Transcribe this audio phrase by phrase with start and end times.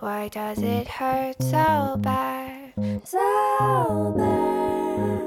[0.00, 2.72] Why does it hurt so bad?
[3.04, 5.20] So bad.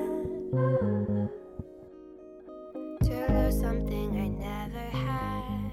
[3.03, 5.71] To lose something I never had.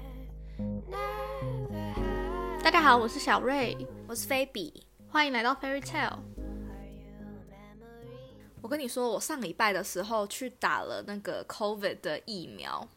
[0.87, 2.63] Never had.
[2.63, 3.75] 大家好，我是小瑞，
[4.07, 4.83] 我是菲比。
[5.09, 6.09] 欢迎来到 Fairy Tale。
[6.09, 8.35] Are you a memory?
[8.61, 12.87] 我跟你说，我上礼拜的时候去打了那个 COVID 的疫苗，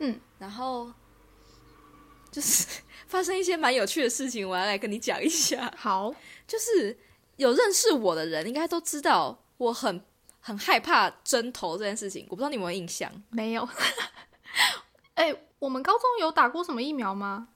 [0.00, 0.92] 嗯，然后
[2.33, 2.67] 就是
[3.07, 5.71] 发生一些蛮有趣的事情，我要来跟你讲一下。
[5.77, 6.13] 好，
[6.45, 6.97] 就是
[7.37, 10.03] 有认识我的人应该都知道，我很
[10.39, 12.25] 很害怕针头这件事情。
[12.29, 13.09] 我不知道你有没有印象？
[13.29, 13.69] 没有。
[15.13, 17.49] 哎、我们高中有打过什么疫苗吗？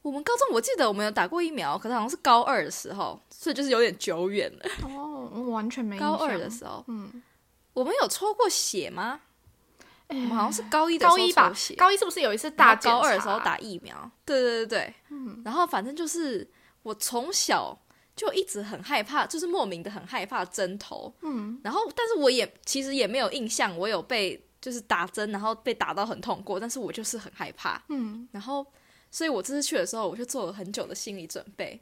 [0.00, 4.70] 我们高中我记得我们有打过疫苗，可是好像是高二的时候，所以就是有点久远了。
[4.82, 7.22] 哦，我完全没印高二的时候，嗯，
[7.72, 9.20] 我们有抽过血吗？
[10.08, 15.42] 哎我们好像是高一的时候高一吧高一是不是有一次大大高二的时候打疫苗，对对对对，嗯。
[15.44, 16.48] 然后反正就是
[16.82, 17.78] 我从小
[18.14, 28.28] 就一直很害怕，就是莫名的很害怕针头，嗯，然后但是我也其实也没有印象，我有被就是打针，然后被打到很痛过，但是我就是很害怕，嗯。
[28.32, 28.66] 然后
[29.10, 31.80] 所以我这次去的时候，我就做了很久的心理准备，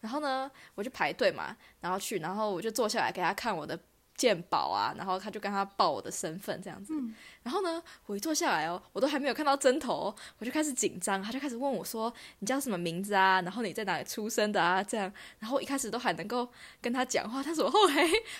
[0.00, 3.78] 然后呢，我就排队嘛，然后去，然后我就坐下来给他看我的
[4.20, 13.40] 健保啊，然后他就跟他报我的身份这样子，嗯然后呢，我一坐下来哦，我都还没有看到针头哦，我就开始紧张，他就开始问我说：“你叫什么名字啊？
[13.40, 16.46] 然后你在哪里出生的啊？”这样，然后我一开始都还能够
[16.82, 17.94] 跟他讲话，但是我后来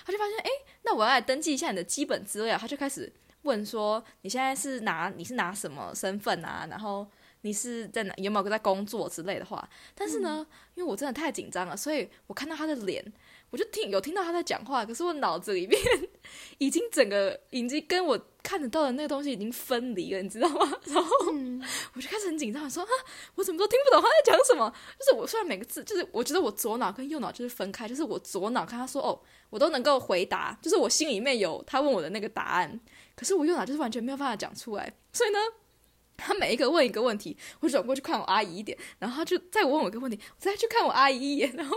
[0.05, 0.51] 他就发现，哎，
[0.83, 3.11] 那我要来登记一下你的基本资料，他就开始
[3.43, 6.67] 问说：“你现在是拿你是拿什么身份啊？
[6.69, 7.09] 然后
[7.43, 13.05] 你是在哪有没有在工作之类的话？”但是呢，因为我真的太紧张了，所以我看到他的脸，
[13.51, 15.81] 我就听有听到他在讲话，可是我脑子里面
[16.59, 20.73] 已经整个已经跟我看得到的那个东西已经分离了，你知道吗？
[20.87, 21.63] 然后嗯
[21.95, 22.89] 我就开始很紧张，说啊，
[23.35, 24.73] 我怎么都听不懂他在讲什么。
[24.99, 32.81] 就是我虽然每个字，就是我觉得我左脑跟右脑就是分开，就是我左脑看他说哦，我都能够回答，就是我心里面有他问我的那个答案，
[33.15, 34.93] 可是我右脑就是完全没有办法讲出来。
[35.13, 35.39] 所以呢，
[36.21, 41.77] 他每一个问一个问题，我转过去看我阿姨一点，然后他就再问我一个问题，我再去看我阿姨一眼，然后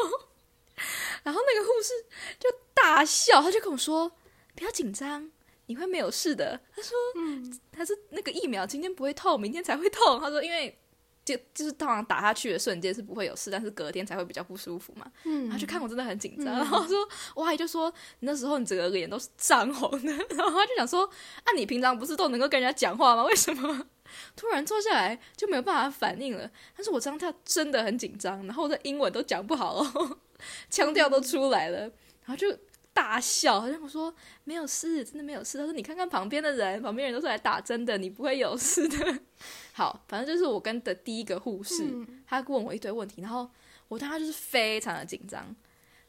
[1.24, 1.94] 然后那个护士
[2.40, 4.12] 就大笑，他就跟我说
[4.56, 5.32] 不要紧张。
[5.66, 6.60] 你会没有事的。
[6.76, 10.20] 他说，嗯他是那个疫苗今天不会痛，明天才会痛。
[10.20, 10.78] 他说，因为
[11.24, 15.10] 就就是通常打下去的瞬间是不会有事，但是隔天才会比较不舒服嘛。
[15.24, 17.90] 嗯然后就看我真的很紧张，嗯然后说，我阿姨就说
[18.20, 21.06] 你那时候你整个脸都是涨红的， 然后他就想说，
[21.46, 23.24] 啊，你平常不是都能够跟人家讲话吗？
[23.24, 23.88] 为什么
[24.36, 26.50] 突然坐下来就没有办法反应了？
[26.76, 30.18] 但是我当下真的很紧张，然后我的英文都讲不好哦，
[30.70, 32.56] 腔调都出来了，然后就
[32.94, 34.14] 大笑，好像我说
[34.44, 35.58] 没有事，真的没有事。
[35.58, 39.20] 他说你看看旁边的人，旁边人都是来打针的，你不会有事的。
[39.74, 43.50] 好，反正就是我跟的第一个护士，嗯他问我一堆问题，然后
[43.88, 45.56] 我当时就是非常的紧张。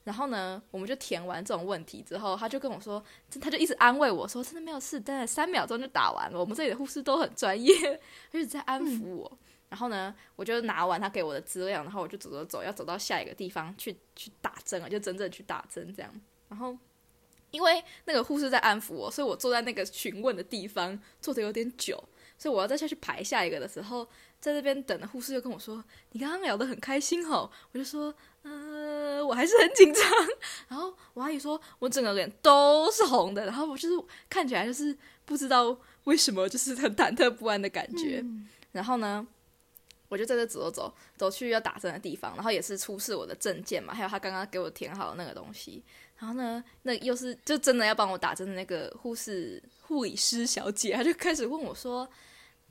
[0.04, 3.02] 然后呢，我们就填完这种问题之后，他就跟我说，
[3.40, 6.38] 他就一直安慰我说，真的没有事，真的三秒钟就打完了。
[6.38, 7.74] 我们这里的护士都很专业，
[8.30, 9.38] 他一直在安抚我。
[9.70, 16.12] 然后呢，我就拿完他给我的资料，然后我就走走走，要走到下一个地方去去打针了，就真正去打针这样。
[16.48, 16.76] 然后
[17.50, 21.96] 因为那个护士在安抚我，所以我坐在那个询问的地方坐的有点久，
[22.36, 24.06] 所以我要再下去排下一个的时候，
[24.44, 25.82] 在这边等的护士就跟我说
[26.12, 30.02] ：“你刚刚聊得很开心哦。”我就说：“呃，我还是很紧张。”
[30.68, 33.94] 然后我阿姨说：“我整个脸都是红的。”然后我就是
[34.28, 34.94] 看起来就是
[35.24, 35.74] 不知道
[36.04, 38.20] 为什么，就是很忐忑不安的感觉。
[38.20, 39.26] 嗯然后呢，
[40.10, 45.82] 我就在这走走走走去要打针的地方，然后也是出示我的证件嘛，还有他刚刚给我填好的那个东西。
[46.18, 52.06] 然后呢，那又是就真的要帮我打针的那个护士护理师小姐，她就开始问我说，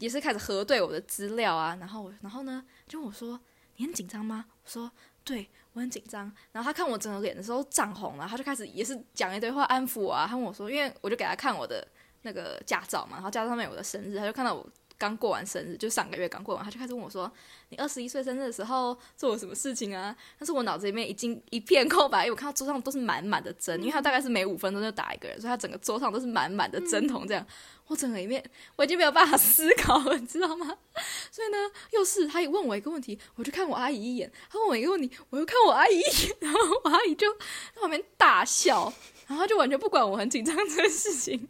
[0.03, 1.77] 也是开始核对我的资料啊。
[1.79, 3.39] 然后，然后呢，就我说，
[3.77, 4.45] 你很紧张吗？
[4.63, 4.91] 我说
[5.23, 5.49] 对。
[5.75, 10.27] 我很紧张，然后他看我整个脸的时候涨红了，他就开始也是讲一堆话安抚我啊。
[10.29, 11.83] 他问我说，因为我就给他看我的
[12.21, 14.63] 那个驾照嘛，然后驾照上面我的生日，他就看到我
[14.97, 17.31] 刚过完生日，就上个月刚过完，他就开始问我说
[17.69, 27.45] ：“你二十一岁生日的时候做了什么事情啊？”但是我脑子里面已经一片空白，因为我看到桌上都是满满的针，因为他大概是每五分钟就打一个人，所以他整个桌上都是满满的针筒，这样、
[27.87, 28.43] 我整个里面
[28.77, 30.77] 我已经没有办法思考了，你知道吗？
[31.31, 31.57] 所以呢，
[31.91, 38.93] 又是他一问我一个问题，我就看我阿姨一眼；他问我一个问题，我又看我阿姨一眼，然后我阿姨就在旁边大笑，
[39.27, 41.49] 然后他就完全不管我很紧张这件事情。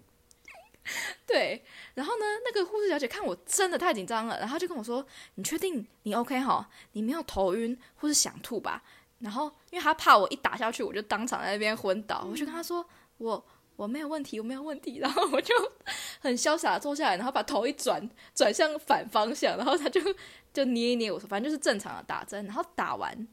[1.26, 1.64] 对，
[1.96, 5.06] 然后呢，那个护士小姐看我真的太紧张了，然后就跟我说
[5.36, 6.68] ：“你确定你 OK 哈？
[6.94, 8.82] 你没有头晕或是想吐吧？”
[9.20, 12.86] 然后因为她怕我一打下去，我就当场在那边昏倒，我就跟她说
[13.20, 13.46] ：“我
[13.76, 15.54] 我没有问题，我没有问题。”然后我就
[16.20, 20.02] 很潇洒的坐下来，然后把头一转，转向反方向，然后她就
[20.52, 22.44] 就捏一捏我说，反正就是正常的打针。
[22.46, 23.28] 然后打完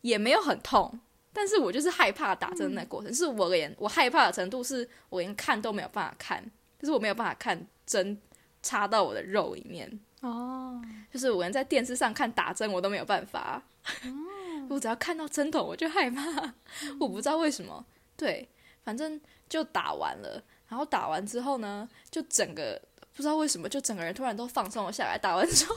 [0.00, 0.98] 也没有很痛，
[1.32, 6.42] 但是我就是害怕打针的那过程，是我连我害怕的程度是我连看都没有办法看，
[6.80, 8.20] 就是我没有办法看针
[8.62, 13.62] 插到我的肉里面，哦，就是我连在电视上看打针我都没有办法，
[14.68, 16.54] 我只要看到针筒我就害怕，
[16.98, 17.86] 我不知道为什么，
[18.16, 18.48] 对，
[18.82, 22.80] 反正就打完了，然后打完之后呢，就整个
[23.14, 25.74] 不知道为什么就整个人突然都放松了下来，打完之后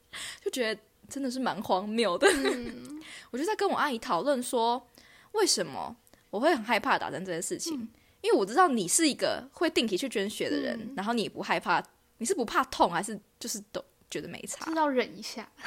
[0.44, 2.28] 就觉得真的是蛮荒谬的，
[3.30, 4.86] 我就在跟我阿姨讨论说，
[5.32, 5.96] 为什么
[6.30, 7.88] 我会很害怕打针这件事情。
[8.22, 11.82] 因为我知道你是一个会定期去捐血的人，然后你也不害怕，
[12.18, 14.74] 你是不怕痛还是就是都觉得没差是？
[14.74, 15.48] 要忍一下，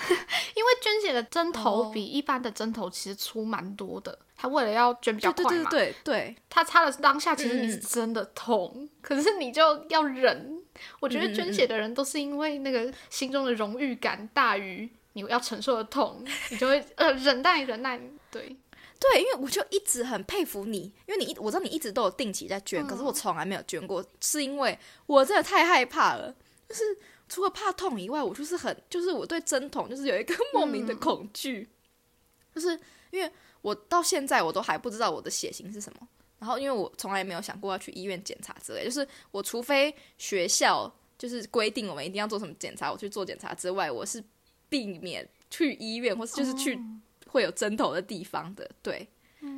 [0.55, 4.17] 因为捐血的针头哦比一般的针头其实粗蛮多的。
[4.41, 10.57] 他为了要捐比较对快嘛，对对对对，他插的当下，其实你是真的痛，可是你就要忍。
[11.01, 17.99] 我觉得捐血的人都是因为那个心中的荣誉感大于你要承受的痛，你就会呃忍耐忍耐。
[18.31, 18.55] 对，
[18.99, 26.35] 对，因为我就一直很佩服你，因为你一我知道你一直都有定期在捐，可是嗯我从来没有捐过，是因为我真的太害怕了，
[26.67, 26.83] 就是
[27.29, 30.99] 除了怕痛以外，我就是很就是我对针筒就是有一个莫名的嗯。
[30.99, 31.69] 恐惧，
[32.53, 32.77] 就是
[33.11, 33.31] 因为
[33.61, 36.07] 我到现在我都还不知道我的血型是什么，
[36.39, 44.21] 然后因为我从来没有想过要去医院检查之类，就是我除非学校就是规定我们一定要做什么检查，我去做检查之外，我是
[44.67, 46.79] 避免去医院或是就是去哦
[47.29, 49.07] 会有针头的地方的，对。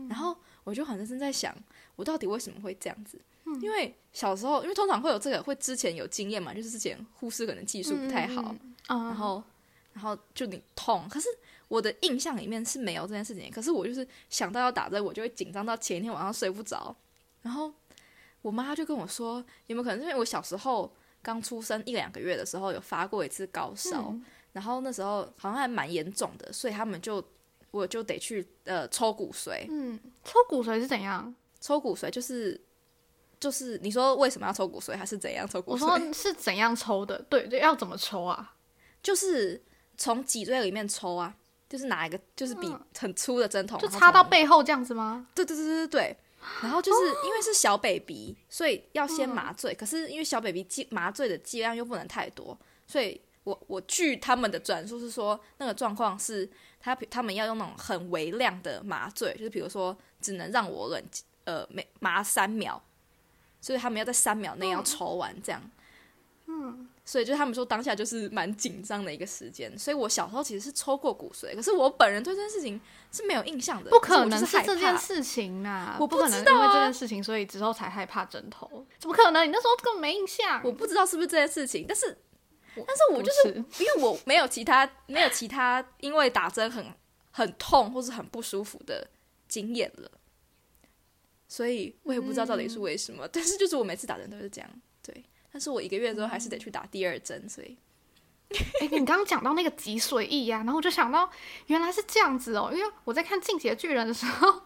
[0.08, 1.56] 然后我就很认真在想，
[1.96, 3.20] 我到底为什么会这样子？
[3.62, 8.56] 因为小时候，因为通常会有这个，会之前有经验嘛，就是之前护士可能技术不太好，
[8.90, 9.44] 嗯，然后
[9.94, 11.28] 然后就你痛，可是
[11.68, 16.96] 我的印象里面是没有这件事情，可是我就是想到要打针，我就会紧张到前一天晚上睡不着，
[17.42, 17.74] 然后
[18.44, 20.90] 我妈就跟我说，有没有可能是因为我小时候
[21.22, 24.24] 刚出生一两个月的时候有发过一次高烧，嗯
[24.54, 27.24] 然后那时候好像还蛮严重的，所以他们就
[27.72, 31.34] 我就得去呃抽骨髓，嗯，抽骨髓是怎样？
[31.60, 32.60] 抽骨髓就是
[33.40, 35.80] 就是你说为什么要抽骨髓，还是怎样抽骨我髓？
[35.80, 37.20] 说是怎样抽的？
[37.30, 38.56] 对对，要怎么抽啊？
[39.02, 39.62] 就是
[39.98, 41.36] 从脊椎里面抽啊，
[41.68, 45.28] 就是拿一个就是比很粗的针筒，就插到背后这样子吗？
[45.34, 46.18] 对对对对对。
[46.64, 49.76] 然后就是因为是小 baby，所以要先麻醉。
[49.76, 52.58] 可是因为小 baby 剂麻醉的剂量又不能太多，
[52.88, 56.50] 所以我我据他们的转述是说，那个状况是
[56.82, 61.04] 他他们要用那种很微量的麻醉，就是比如说只能让我冷
[61.46, 62.82] 呃每麻三秒，
[63.62, 65.62] 所以他们要在三秒内要抽完这样。
[66.48, 69.78] 嗯，所以就他们说当下就是蛮紧张的一个时间。
[69.80, 78.86] 所以我小时候其实是抽过骨髓，可是我本人对这件事情是没有印象的，不可能是这件事情啊、我不可能因不知道这件事情，所以之后才害怕针头。
[79.00, 79.48] 怎么可能？
[79.48, 80.60] 你那时候根本没印象。
[80.64, 82.18] 我不知道是不是这件事情，但是
[82.76, 86.86] 但是我就是因为我没有其他没有其他因为打针很
[87.32, 89.08] 很痛或是很不舒服的
[89.48, 90.12] 经验了，
[91.48, 93.28] 所以我也不知道到底是为什么。
[93.28, 94.70] 但是就是我每次打针都是这样，
[95.04, 95.24] 对。
[95.52, 97.78] 但是我一个月之后还是得去打第二针，所以
[98.82, 101.30] 哎、你刚刚讲到那个脊髓液呀、然后我就想到
[101.68, 104.62] 原来是这样子哦，因为我在看《进击的巨人》的时候，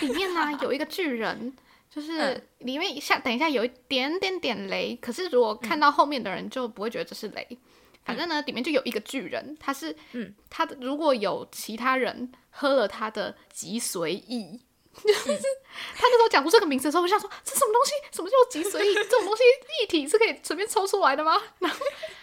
[0.00, 1.54] 里面呢、有一个巨人，
[1.90, 7.58] 就是嗯里面一下等一下有一点点点雷，可是如果看到后面的人就不会觉得这是雷。
[8.02, 14.58] 反正呢，里面就有一个巨人，他是，嗯，他的如果有其他人喝了他的脊髓液，
[15.04, 15.28] 就是
[15.94, 17.92] 他那时候讲出这个名字的时候，我想说这什么东西？
[18.16, 18.94] 什么叫脊髓液？
[18.94, 19.42] 这种东西
[19.80, 21.40] 液体是可以随便抽出来的吗？
[21.60, 21.78] 然后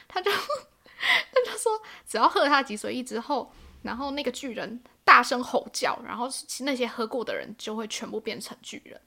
[0.08, 0.32] 他就
[0.92, 3.52] 他就说，只要喝了他的脊髓液之后，
[3.84, 6.28] 然后那个巨人大声吼叫，然后
[6.62, 9.00] 那些喝过的人就会全部变成巨人。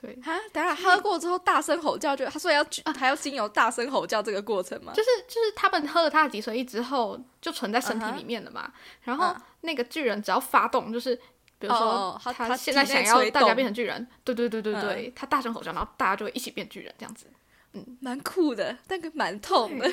[0.00, 2.64] 对，啊，等下喝过之后大声吼叫就，他说要
[2.98, 4.92] 还要经由大声吼叫这个过程吗？
[4.94, 8.72] 就是就是他们喝了他的脊髓液之后，就存在身体里面了嘛。
[9.02, 9.42] 然后嗯。
[9.62, 11.14] 那个巨人只要发动，就是
[11.58, 14.80] 比如说哦他他现在想要大家变成巨人，对对对对嗯。
[14.80, 17.26] 对，他大声吼叫，然后大家就会一起变巨人这样子。
[17.74, 17.98] 嗯。
[18.00, 19.86] 蛮酷的，但个蛮痛的。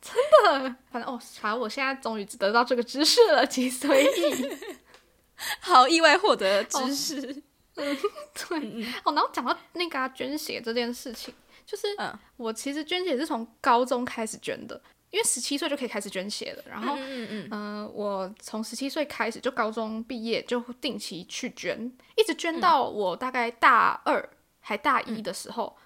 [0.00, 0.74] 真的。
[0.90, 4.58] 反正哦，反正我现在终于得到这个知识了，脊髓液。
[5.60, 7.42] 好意外获得知识。
[8.34, 11.32] 对，哦，然后讲到那个、啊、捐血这件事情，
[11.64, 12.18] 就是嗯。
[12.36, 14.80] 我其实捐血是从高中开始捐的，
[15.10, 16.62] 因为十七岁就可以开始捐血了。
[16.68, 24.28] 然后，嗯嗯嗯，嗯、我从十七岁开始就高中毕业就定期去捐，一直捐到我大概大二
[24.60, 25.76] 还大一的时候，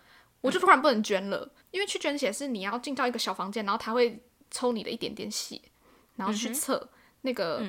[0.40, 4.20] 我就突然不能捐了，因为去捐血是你要进到一个小房间，然后他会
[4.50, 5.58] 抽你的一点点血，
[6.16, 6.86] 然后去测
[7.22, 7.66] 那个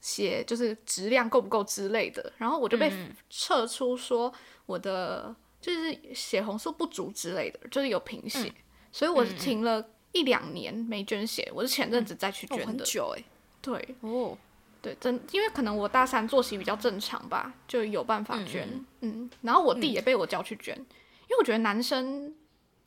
[0.00, 4.32] 嗯血就是质量够不够之类的，然后我就被嗯测出说
[4.64, 8.54] 我的就是血红素不足之类的，就是有贫血，嗯
[8.90, 12.66] 所以我是停了一两年没捐血，我是前阵子再去哦，捐的。
[12.66, 13.22] 很久哎。
[13.60, 14.36] 对，哦，
[14.80, 18.66] 对，真因为可能我大三作息比较正常吧，就有办法捐。
[18.72, 22.34] 嗯嗯然后我弟也被我叫去捐，因为我觉得男生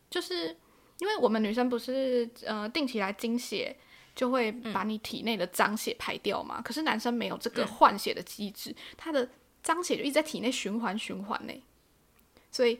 [0.09, 0.47] 就是
[0.97, 3.77] 因为我们女生不是呃定期来经血，
[4.15, 6.61] 就会把你体内的脏血排掉嘛。
[6.61, 9.27] 可是男生没有这个嗯换血的机制，他的
[9.61, 11.53] 脏血就一直在体内循环循环呢。
[12.51, 12.79] 所以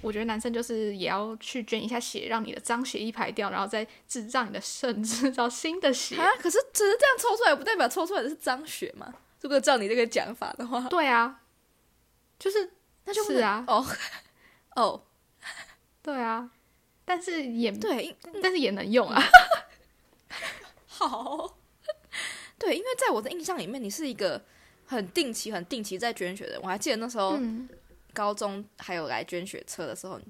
[0.00, 6.16] 我觉得男生就是也要去捐一下血，让你的脏血一排掉，然后再制造你的肾制造新的血。
[6.16, 9.14] 啊，可是只是这样抽出来，不代表抽出来的是脏血嘛？
[9.40, 11.42] 如果照你这个讲法的话，对啊，
[12.38, 12.72] 就是
[13.04, 13.86] 那就不是啊哦
[14.74, 15.04] 哦，
[16.02, 16.50] 对啊，
[17.04, 19.22] 但是也对，但是也能用啊。
[20.96, 21.58] 好，
[22.56, 24.40] 对，因为在我的印象里面，你是一个
[24.86, 26.60] 很定期、很定期在捐血的人。
[26.62, 27.68] 我还记得那时候嗯，
[28.12, 30.20] 高中还有来捐血车的时候，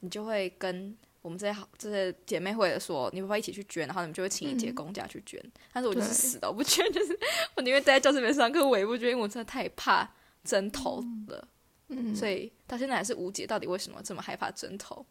[0.00, 3.88] 你就会跟我们这些好这些姐妹会的说，你会不会一起去捐？
[3.88, 5.42] 然后你们就会请一节公假去捐。
[5.72, 7.18] 但是我就是对死都不捐，就是
[7.56, 10.08] 我宁愿待在教室里面上课，我也不捐，因为我真的太怕
[10.44, 11.48] 针头了。
[11.88, 15.04] 嗯，所以到现在还是无解，到底为什么这么害怕针头？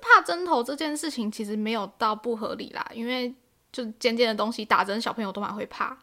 [0.00, 3.34] 怕针头这件事情其实没有到不合理啦，因为
[3.72, 5.96] 就是尖尖的东西打针，小朋友都蛮会怕。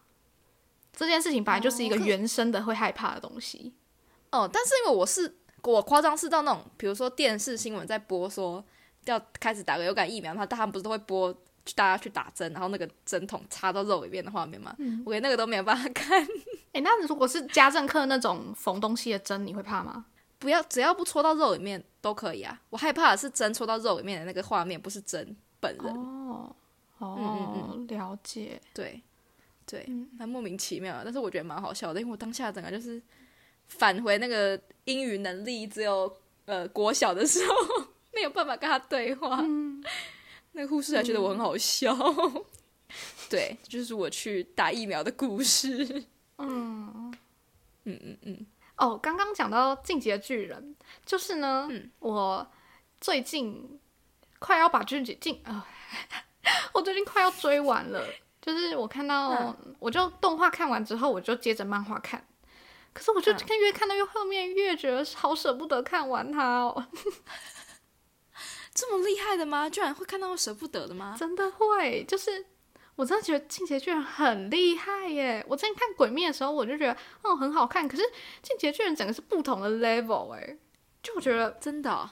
[0.93, 3.73] 这件事情本来就是一个原生的会害怕的东西。
[4.31, 8.63] 哦，但是因为我是我夸张是到那种，比如说电视新闻在播说
[9.05, 11.33] 要开始打个流感疫苗，他他们不是都会播
[11.75, 14.75] 大家去打针，然后那个针筒插到肉里面的画面吗？
[15.05, 16.25] 我连那个都没有办法看。
[16.73, 20.05] 诶，那如果是家政课那种缝东西的针，你会怕吗？
[20.41, 22.59] 不要，只要不戳到肉里面都可以啊。
[22.71, 25.85] 我害怕的是针戳到肉里面的那个画面，不是针本人。
[25.95, 26.53] 哦
[26.97, 28.59] 哦，嗯了解。
[28.73, 28.99] 对，
[29.65, 32.99] 对，嗯莫名其妙的，但是我觉得蛮好笑的，因为我当下整个就是
[33.67, 36.11] 返回那个英语能力只有
[36.45, 37.53] 呃国小的时候，
[38.13, 39.39] 没有办法跟他对话。
[39.41, 39.83] 嗯
[40.53, 41.95] 那个护士还觉得我很好笑。
[43.29, 46.03] 对，就是我去打疫苗的故事。
[46.37, 47.13] 嗯，
[47.85, 48.45] 嗯嗯嗯，
[48.81, 52.51] 哦，刚刚讲到《进击的巨人》，就是呢，嗯我
[52.99, 53.79] 最近
[54.39, 55.67] 快要把进击进啊、
[56.73, 58.03] 我最近快要追完了。
[58.41, 62.25] 就是我看到，嗯我就动画看完之后，我就接着漫画看。
[62.91, 66.87] 可是我就嗯看越看到越后面，越觉得好舍不得看完它哦，
[68.73, 69.69] 这么厉害的吗？
[69.69, 71.15] 居然会看到舍不得的吗？
[71.19, 72.43] 真的会，就是
[73.01, 75.43] 我真的觉得《进击巨人》很厉害耶！
[75.49, 78.03] 我之前看《鬼灭》的时候，我就觉得哦很好看，可是
[78.43, 80.55] 《进击巨人》整个是不同的 level 哎，
[81.01, 82.07] 就我觉得真的哦、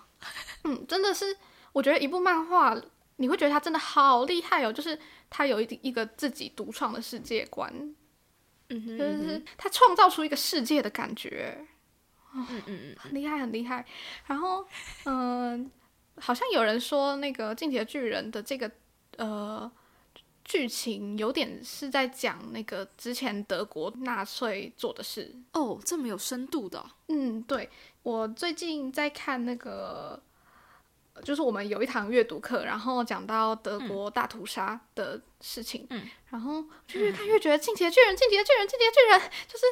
[0.64, 1.38] 嗯，真的是，
[1.74, 2.76] 我觉得一部漫画，
[3.18, 4.98] 你会觉得它真的好厉害哦，就是
[5.30, 7.72] 它有一一个自己独创的世界观，
[8.70, 11.68] 嗯哼嗯就是它创造出一个世界的感觉，
[12.34, 13.86] 嗯嗯嗯，很厉害，很厉害。
[14.26, 14.66] 然后，
[15.06, 15.70] 嗯、
[16.18, 18.72] 好像有人说那个《进击巨人》的这个
[19.18, 19.72] 呃
[20.50, 27.70] 剧情有点是在讲那个之前德国纳粹做的事，哦，这么有深度的哦、嗯，对
[28.02, 30.20] 我最近在看那个，
[31.14, 36.02] 呃就是我们有一堂阅读课，然后讲到德国大屠杀的事情，嗯，
[36.32, 39.66] 然后就越看越觉得《进击的巨人》《进击的巨人》《进击的巨人》，就是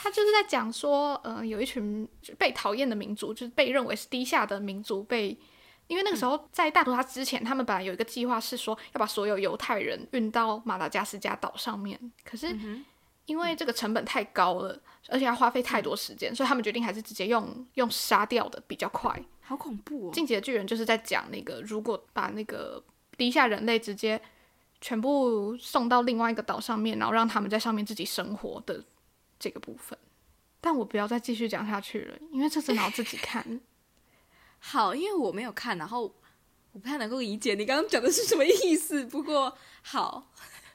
[0.00, 2.08] 他就是在讲说，呃，有一群
[2.38, 5.36] 被讨厌的民族，就是被认为是低下的民族被。
[5.90, 12.56] 因为那个时候在大屠杀之前，他们本来有一个计划是说要把所有犹太人运到马达加斯加岛上面，可是
[13.26, 19.20] 因为这个成本太高了，而且要花费太多时间，所以他们决定还是直接用用杀掉的比较快。
[19.40, 20.10] 好恐怖哦！
[20.12, 22.80] 进击的巨人就是在讲那个，如果把那个
[23.16, 24.20] 低下人类直接
[24.80, 28.84] 全部送到另外一个岛上面，然后让他们在上面自己生活的
[29.40, 29.98] 这个部分。
[30.60, 33.60] 但我不要再继续讲下去了，因为这真的要自己看。
[34.60, 36.02] 好，因为我没有看，然后
[36.72, 39.04] 我不太能够理解你刚刚讲的是什么意思。
[39.04, 40.30] 不过好，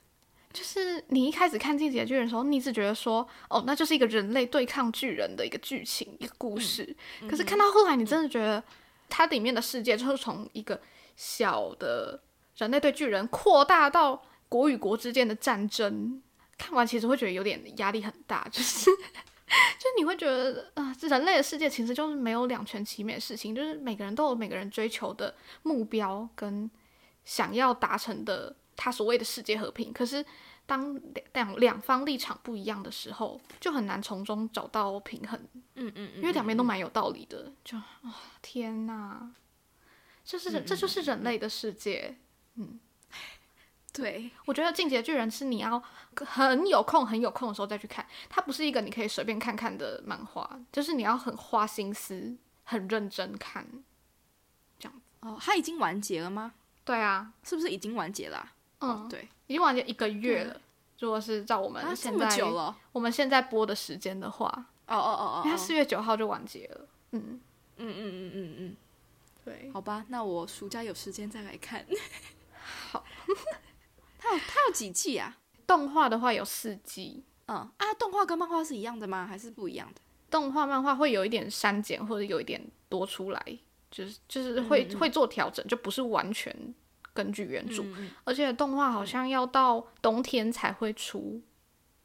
[0.52, 6.96] 就是你一开始看《进击的巨人》的时候，你只觉得说，哦，那就是一个人类对抗巨人的一个剧情、一个故事。
[7.30, 8.62] 可是看到后来，你真的觉得
[9.08, 10.82] 它里面的世界就是从一个
[11.16, 12.22] 小的
[12.58, 16.22] 人类对巨人扩大到国与国之间的战争。
[16.58, 18.90] 看完其实会觉得有点压力很大，就是
[19.80, 25.34] 就你会觉得啊、人类的世界其实就是没有两全其美的事情，就是每个人都有每个人追求的
[25.64, 26.70] 目标跟
[27.24, 29.92] 想要达成的他所谓的世界和平。
[29.94, 30.24] 可是
[30.66, 35.40] 当两两两方立场不一样的时候，就很难从中找到平衡，
[35.76, 37.52] 嗯嗯嗯，因为两边都蛮有道理的。
[37.64, 37.84] 就啊、
[38.42, 39.32] 天哪，
[40.24, 42.16] 这是这就是人类的世界。
[43.96, 45.82] 对，我觉得《进击的巨人》是你要
[46.18, 53.66] 很有空、很有空的时候再去看，它不是一个你可以随便看看的漫画，就是你要很花心思、很认真看。
[54.78, 56.54] 这样哦，它已经完结了吗？
[56.84, 58.52] 对啊，是不是已经完结了啊、
[59.04, 60.62] 嗯，对，已经完结一个月了。
[61.00, 64.48] 如果是照我们啊，这么现在、久了哦，我们现在播的时间的话，
[64.88, 66.88] 哦哦哦因为它哦，四月九号就完结了。
[67.12, 67.40] 嗯，
[67.78, 68.76] 嗯嗯嗯嗯嗯，
[69.44, 71.86] 对，好吧，那我暑假有时间再来看。
[72.92, 73.04] 好，
[74.26, 75.38] 它有它有几季啊？
[75.68, 79.26] 动画的话有四季，嗯啊，动画跟漫画是一样的吗？
[79.26, 80.02] 还是不一样的？
[80.30, 83.60] 动画、漫画会有一点删减或者有一点多出来，
[83.92, 86.56] 就是就是会、会做调整，就不是完全
[87.14, 87.84] 根据原著。
[87.84, 91.42] 嗯而且动画好像要到冬天才会出，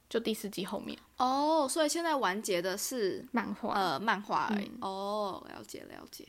[0.09, 3.75] 就第四季后面哦，所以现在完结的是漫画。
[3.75, 4.71] 呃漫画而已。
[4.81, 6.29] 哦，了解了解。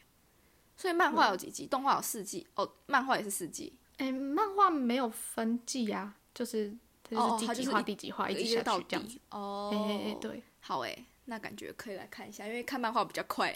[0.76, 1.68] 所以漫画有几季？
[1.68, 2.48] 动画有四季。
[2.56, 3.74] 哦，漫画也是四季。
[4.02, 6.74] 哎、漫画没有分季啊，就是
[7.08, 9.22] 就是第几话第几话一直下去这样子底。。
[9.30, 13.54] 哦，哎哎哎，对，好诶，那感觉可以来看一下，因为看漫画比较快。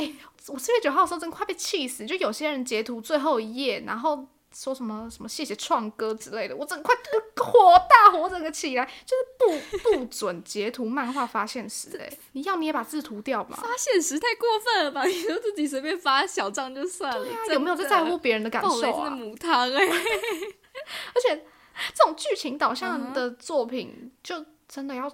[0.49, 6.95] 我四月九号的时候真的快被气死，就有些人截图最后一页，然后说什么什么谢谢创哥之类的，我整个快
[7.35, 13.57] 火大火整个起来，就是不不准截图漫画发现时、哎，你要你也把字涂掉吧。
[13.61, 15.03] 发现时太过分了吧？
[15.03, 19.09] 你就自己随便发小账就算了，有没有在在乎别人的感受啊？
[19.09, 19.85] 母汤哎
[21.13, 21.45] 而且
[21.93, 25.11] 这种剧情导嗯向的作品，就真的要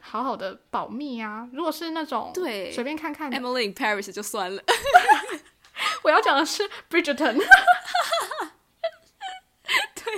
[0.00, 1.48] 好好的保密啊。
[1.54, 4.62] 如果是那种对随便看看的，Emily in Paris 就算了，
[6.04, 7.42] 我要讲的是 Bridgerton。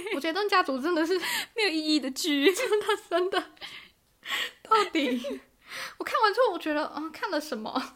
[0.02, 1.18] 对，我觉得登家族真的是
[1.54, 2.52] 没有意义的剧。
[2.52, 3.40] 真的真的，
[4.62, 5.40] 到底
[5.98, 7.94] 我看完之后，我觉得啊、看了什么？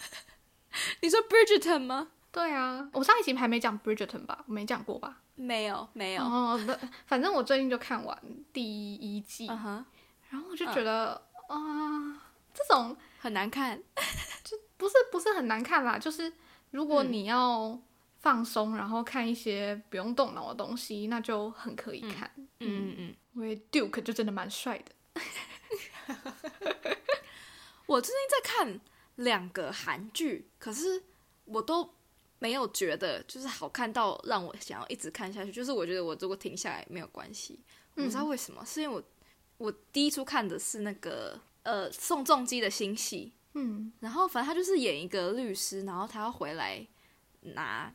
[1.00, 2.08] 你说 Bridgerton 吗？
[2.30, 4.44] 对啊，我上一集还没讲 Bridgerton 吧？
[4.46, 5.18] 我没讲过吧？
[5.34, 6.22] 没有，没有。
[6.22, 8.16] 哦，那反正我最近就看完
[8.52, 12.22] 第一季，然后我就觉得啊、
[12.54, 13.82] 这种很难看。
[14.44, 16.32] 就不是不是很难看啦，就是
[16.70, 17.78] 如果你要
[18.22, 22.30] 放松，然后看一些不用动脑的东西，那就很可以看。
[22.36, 23.14] 嗯嗯嗯。
[23.34, 24.92] 因为 Duke 就真的蛮帅的。
[27.86, 28.80] 我最近在看
[29.16, 31.02] 两个韩剧，可是
[31.44, 31.94] 我都
[32.38, 35.50] 没有觉得就是好看到让我想要一直看下去。
[35.50, 37.60] 就是我觉得我如果停下来没有关系，
[37.96, 39.02] 我不知道为什么，是因为我
[39.58, 46.86] 我第一出看的是那个呃宋仲基的新戏，嗯然后反正他就是演一个律师，然后他要回来
[47.40, 47.92] 拿，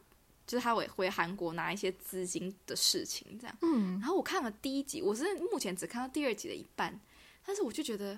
[0.48, 3.56] 就是他回回韩国拿一些资金的事情这样。
[3.62, 6.98] 嗯，然后我看了第一集，我是目前只看到第二集的一半，
[7.46, 8.18] 但是我就觉得，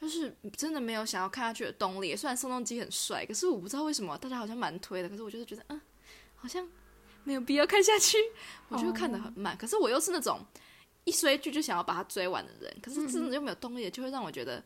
[0.00, 2.16] 就是真的没有想要看下去的动力。
[2.16, 5.80] 虽然宋仲基很帅，可是我不知道为什么大家好像蛮推的，可是我就是觉得，嗯，
[6.34, 6.66] 好像
[7.24, 8.16] 没有必要看下去，
[8.68, 9.54] 我就看的很慢。
[9.56, 10.40] 可是我又是那种
[11.04, 14.64] 一追剧就想要把它追完的人，可是真的又没有动力，就会让我觉得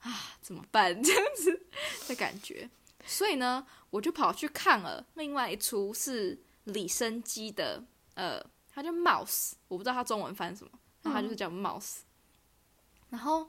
[0.00, 1.62] 啊，怎么办 这样子
[2.06, 2.68] 的感觉。
[3.04, 7.82] 所以呢，我就跑去看了另外一出是李生基的，
[8.14, 8.40] 呃，
[8.72, 10.70] 他叫 Mouse，我不知道他中文翻什么，
[11.02, 12.00] 那他就是叫 Mouse。
[13.10, 13.48] 然后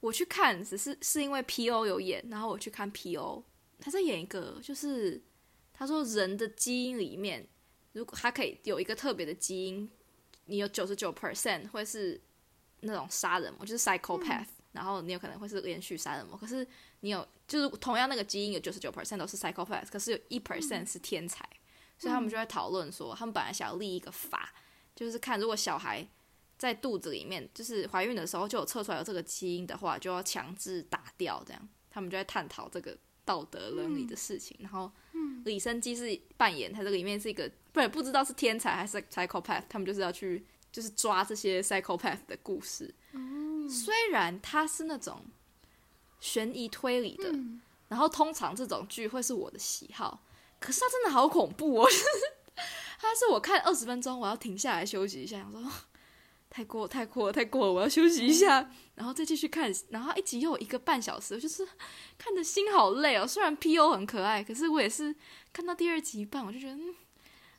[0.00, 3.44] 我去看，只是是因为 P.O 有演，然后我去看 P.O，
[3.78, 5.22] 他在演一个，就是
[5.72, 7.46] 他说人的基因里面，
[7.92, 9.90] 如果他可以有一个特别的基因，
[10.46, 12.20] 你有九十九 percent 会是
[12.80, 16.66] 那种杀人魔，就是 psychopath，、然后你有可能会是连续杀人魔，可是
[17.00, 21.48] 你有就是同样那个基因有九十九 percent 都是 psychopath，可是有一 percent 是天才，
[21.98, 24.52] 所以他们就在讨论说，他们本来想要立一个法，
[24.94, 26.06] 就是看如果小孩
[26.58, 34.56] 在肚子里面，就是怀孕的时候就有测出来有这个基因的话，就要强制打掉，这样他们就在探讨这个道德伦理的事情。
[34.60, 34.92] 然后，
[35.44, 42.94] 李生基是扮演他这个里面是一个不不知道是天才还是 psychopath，他们就是要去就是抓这些 psychopath 的故事。
[43.68, 45.24] 虽然他是那种
[46.20, 47.32] 悬疑推理的，
[47.88, 50.22] 然后通常这种剧会是我的喜好，
[50.60, 51.88] 可是它真的好恐怖哦！
[53.00, 55.62] 它是我看二十分钟，我要停下来休息一下，想说
[56.50, 59.72] 太过太过了太过了，我要休息一下，然后再继续看。
[59.88, 61.66] 然后一集又有一个半小时，我就是
[62.18, 63.26] 看的心好累哦。
[63.26, 65.14] 虽然 P.O 很可爱，可是我也是
[65.52, 66.94] 看到第二集一半，我就觉得嗯，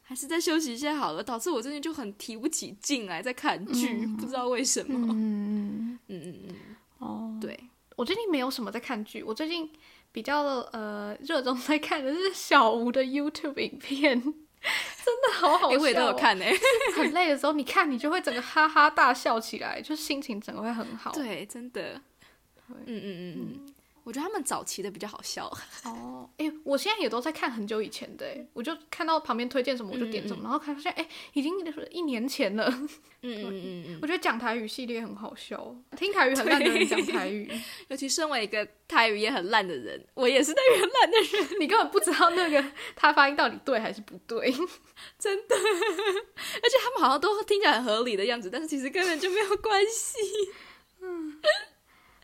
[0.04, 1.24] 还是再休息一下好了。
[1.24, 5.08] 导致我最近就很提不起劲来在看剧，不知道为什么。
[5.14, 6.56] 嗯嗯，嗯嗯，
[7.00, 7.58] 哦，对，
[7.96, 9.70] 我最近没有什么在看剧，我最近
[10.12, 16.46] 比较呃热衷在看的是小吴的 YouTube 影片，真的好好哎、笑、我也都有，看呢、
[16.96, 22.02] 很累的时候，你看你就会整个哈哈大笑起来，就心情整个会很好。，对，真的。
[22.70, 23.74] 嗯嗯嗯嗯。
[24.04, 25.46] 我觉得他们早期的比较好笑。
[25.86, 31.54] 哦，哎、我现在也都在看很久以前的，哎，我就看到旁边推荐什么我就点什么，然后看发现，哎、已经
[31.92, 32.68] 一年前了。
[32.70, 32.88] 嗯
[33.22, 37.52] 嗯嗯嗯， 我觉得讲台语系列很好笑，听台语很烂的人讲台语，
[37.90, 42.64] 尤其身为一个台语也很烂的人，我也是台语很烂的人，你根本不知道那个
[42.96, 44.52] 他发音到底对还是不对。
[45.20, 45.56] 真的。
[45.56, 50.18] 而且他们好像都听起来很合理的样子，但是其实根本就没有关系。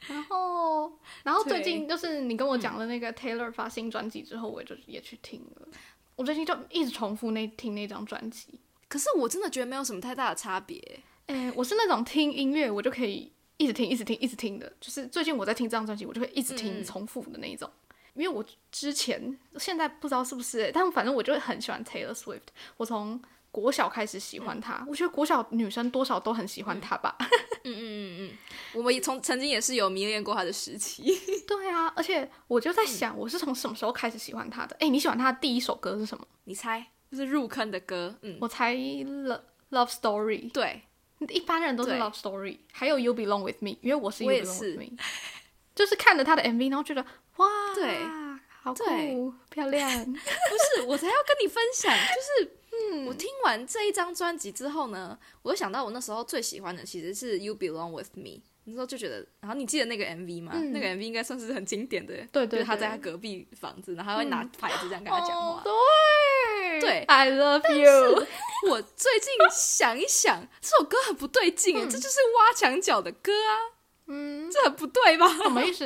[0.08, 0.92] 然后，
[1.24, 5.68] 然后最近就是你跟我讲了那个 Taylor 发新专辑之后，我也就也去听了。
[6.16, 8.60] 我最近就一直重复那听那张专辑。
[8.88, 11.00] 可是我真的觉得没有什么太大的差别。
[11.28, 14.72] 哎，我是那种听音乐我就可以一直听、一直听、一直听的。
[14.80, 17.70] 就是最近我在听这张专辑，我就会一直听、嗯重复的那一种。
[18.14, 22.48] 因为我之前现在不知道是不是、欸，但反正我就很喜欢 Taylor Swift。
[22.78, 27.16] 我从国小开始喜欢她，我觉得国小女生多少都很喜欢她吧。
[27.20, 27.28] 嗯
[27.66, 28.38] 嗯嗯嗯嗯，
[28.74, 31.04] 我们也从曾经也是有迷恋过他的时期。
[31.48, 34.76] 对啊，而且我就在想，我是从什么时候开始喜欢他的？
[34.80, 36.26] 哎，你喜欢他的第一首歌是什么？
[36.46, 38.16] 你猜，就是入坑的歌。
[38.22, 39.42] 嗯，我猜 Love
[39.72, 40.82] Love Story，对，
[41.30, 44.98] 一般人都是 Love Story，还有 You Belong with Me，因为我是 You 我也 Belong 是 with Me，
[45.76, 47.06] 就是看着他的 MV，然后觉得
[47.38, 48.00] 哇，对，
[48.62, 52.58] 好酷，漂亮， 不是，我才要跟你分享，就是。
[53.08, 58.24] 我听完这一张专辑之后呢，我就想到我那时候最喜欢的其实是《You Belong with Me》，
[58.66, 60.52] 那时候就觉得，然后你记得那个 MV 吗？
[60.56, 60.72] 嗯。
[60.72, 65.62] 那个 MV 应该算是很经典的，对对就是他在他隔壁房子，然后他会拿牌子这样跟他讲话。
[65.62, 66.82] 哦对。
[66.82, 68.28] 对，I love you，
[68.70, 73.74] 我最近想一想，这首歌很不对劲哎，这就是挖墙脚的歌啊，
[74.08, 75.28] 嗯，这很不对吧？
[75.42, 75.86] 什么意思？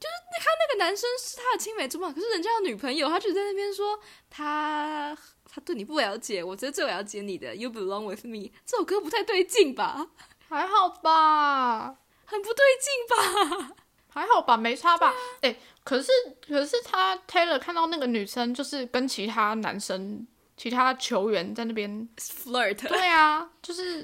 [0.00, 5.16] 就是他那个男生是他的青梅竹马，可是人家有女朋友，他就在那边说他
[5.52, 7.54] 他对你不了解，我觉得最了解你的。
[7.56, 10.06] You belong with me，这首歌不太对劲吧？
[10.48, 13.74] 还好吧，很不对劲吧？
[14.12, 15.14] 还好吧，没差啊吧？
[15.42, 16.10] 哎、可是
[16.46, 24.02] 可是他 Taylor 看到那个女生，就是跟其他男生、其他球员在那边，flirt，对，啊，就是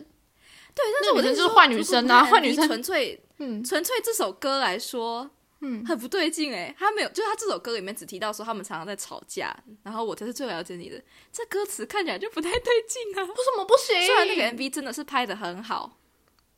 [0.75, 5.31] 对但是我的那女生就是坏女生啊坏女生纯粹嗯纯粹这首歌来说。
[5.61, 13.23] 嗯，很不对劲哎，他没有，就是他这首歌里面只提到说他们常常在吵架，然后我才是最了解你的，这歌词看起来就不太对劲啊。
[13.23, 14.07] 为什么不行？
[14.07, 15.99] 虽然那个 MV 真的是拍的很好，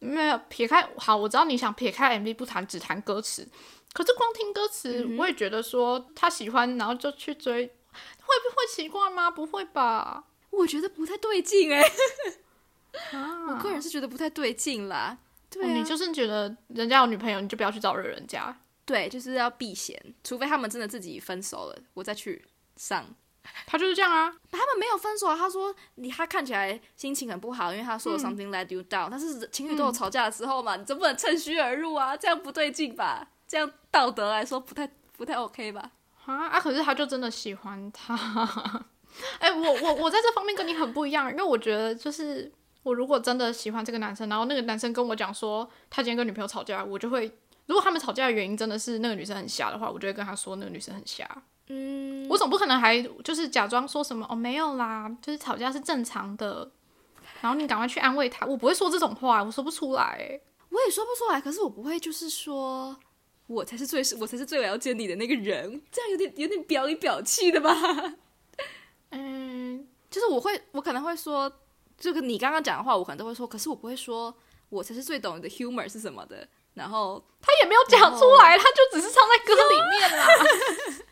[0.00, 3.48] 没有撇开好，我知道你想撇开 MV 不谈，只谈歌词。
[3.92, 9.30] 可是光听歌词，嗯我也觉得说他喜欢，然后就去追，会不会奇怪吗？
[9.30, 10.24] 不会吧？
[10.50, 11.82] 我觉得不太对劲哎。
[13.12, 15.16] 啊我个人是觉得不太对劲啦。
[15.48, 18.54] 对啊，哦你就是觉得人家有女朋友，你就不要去招惹人家。
[18.88, 22.42] 对，就是要避嫌，除非他们真的自己分手了，我再去
[22.76, 23.04] 上。
[23.66, 33.28] 他就是这样啊，他们没有分手啊，他说你他看起来心情很不好，因为他说了 something let you down，、但是情侣都有吵架的时候嘛，你总不能趁虚而入啊，这样不对劲吧？
[33.46, 35.90] 这样道德来说不太不太 OK 吧？
[36.24, 36.60] 啊啊！
[36.60, 38.14] 可是他就真的喜欢他。
[39.40, 47.38] 哎、我我我在这方面跟你很不一样，因为我觉得就是我如果真的喜欢这个男生，然后那个男生跟我讲说他今天跟女朋友吵架，我就会。
[47.68, 51.24] 如果他们吵架的原因真的是那个女生很瞎的话，我就会跟他说那个女生很瞎。
[51.68, 56.68] 嗯，我总不可能还就是假装说什么哦没有啦，就是吵架是正常的，
[57.40, 58.44] 然后你赶快去安慰他。
[58.46, 60.40] 我不会说这种话，我说不出来。
[60.70, 62.96] 我也说不出来，可是我不会就是说。
[63.46, 67.74] 我才是最我才是最了解你的那个人，这样有点有点表里表气的吧？
[69.08, 71.50] 嗯，就是我会，我可能会说，
[71.96, 74.34] 这个你刚刚讲的话，我可能都会说，可是我不会说，
[74.68, 76.46] 我才是最懂你的 humor 是什么的。
[76.74, 80.26] 然后，他也没有讲出来，他就只是唱在歌里面啦。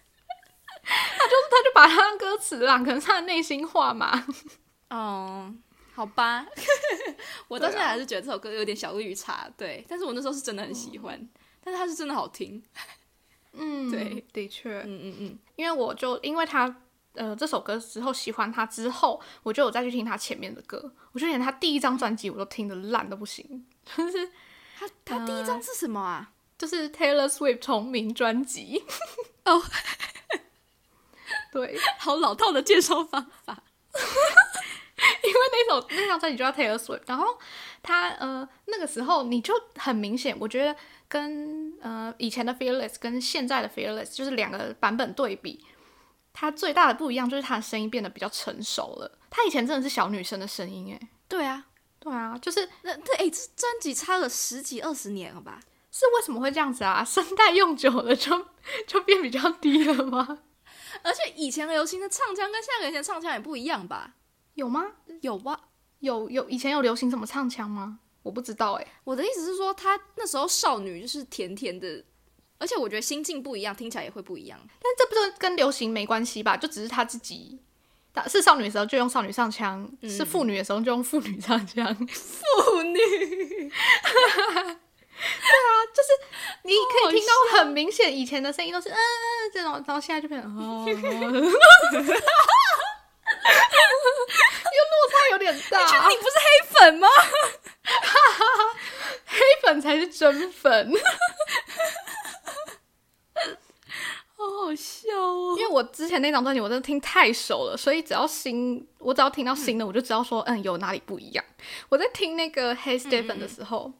[0.86, 4.24] 他就他就把它当歌词啦，可能是他的内心话嘛。
[4.90, 5.60] 嗯，
[5.92, 6.46] 好吧，
[7.48, 11.28] 我到现在还是觉得这首歌有点小绿茶，对，但是我那时候是真的很喜欢，
[11.64, 12.62] 但是它是真的好听，
[13.52, 16.82] 嗯， 对，的确，嗯嗯嗯，因为我就因为他
[17.14, 23.66] 呃这首歌之后喜欢他之后，我就有再去听他前面的歌，我就连他第一张专辑我都听得烂的不行，
[23.96, 24.30] 就是
[24.78, 26.32] 他他第一张是什么啊？
[26.58, 28.84] 就是 Taylor Swift 重名专辑。
[29.44, 29.62] 哦，
[31.52, 33.62] 对，好老套的介绍方法，
[35.22, 37.38] 因为那首那张专辑就叫 Taylor Swift，然后
[37.82, 40.74] 他呃那个时候你就很明显，我觉得
[41.08, 45.64] 跟呃以前的 Fearless 跟现在的 Fearless 就是两个版本对比，
[46.32, 49.18] 他最大的不一样就是他的声音变得比较成熟了。
[49.30, 51.66] 他以前真的是小女生的声音，诶，对啊，
[52.06, 55.60] 对啊，就是那这哎，这专辑差了十几二十年了吧？
[55.90, 57.04] 是为什么会这样子啊？
[57.04, 58.46] 声带用久了就
[58.86, 60.38] 就变比较低了吗？
[61.02, 64.14] 而且以前流行的唱腔跟现在流行的唱腔也不一样吧？
[64.54, 64.84] 有吗？
[65.20, 65.60] 有吧？
[65.98, 67.98] 有有以前有流行什么唱腔吗？
[68.22, 68.86] 我不知道诶。
[69.02, 72.04] 我的意思是说，她那时候少女就是甜甜的
[72.58, 74.56] 而且我觉得心境不一样，听起来也会不一样。
[74.64, 76.56] 但这不就跟流行没关系吧？
[76.56, 77.58] 就只是她自己。
[78.16, 81.84] 打是少女的时候就用少女上腔，是妇女的时候就用妇女上腔。
[82.08, 84.64] 妇女，对啊，
[85.94, 86.08] 就是
[86.62, 88.96] 你可以听到很明显，以前的声音都是嗯嗯
[89.52, 91.00] 这种，然后现在就变成哦， 又落
[95.12, 96.08] 差有点大。
[96.08, 97.06] 你不是黑粉吗？
[99.26, 100.90] 黑粉才是真粉，
[104.66, 105.64] 好好笑哦因！
[105.64, 111.44] 为我之前那张专辑我真的听太熟了，所以只要新，我只要听到新的，我就知道说嗯有哪里不一样。
[111.88, 113.92] 我在听那个 Hey Stephen 的时候，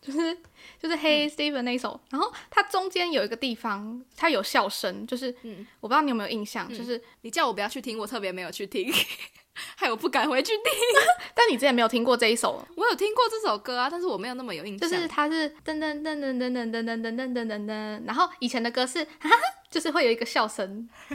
[0.00, 0.34] 就是
[0.82, 8.90] 就是 Hey Stephen 那一首，然后它中间有一个地方它有笑声，就是嗯我不知道你有没有印象，就是你叫我不要去听，我特别没有去听，
[9.76, 10.64] 害我不敢回去听。
[11.36, 14.88] 但你之前没有听过这一首，我有听过这首歌啊，但是我没有那么有印象。
[14.88, 19.36] 就是它是噔噔噔噔噔噔噔噔噔噔噔，然后以前的歌是哈哈，
[19.74, 20.88] 就是会有一个笑声，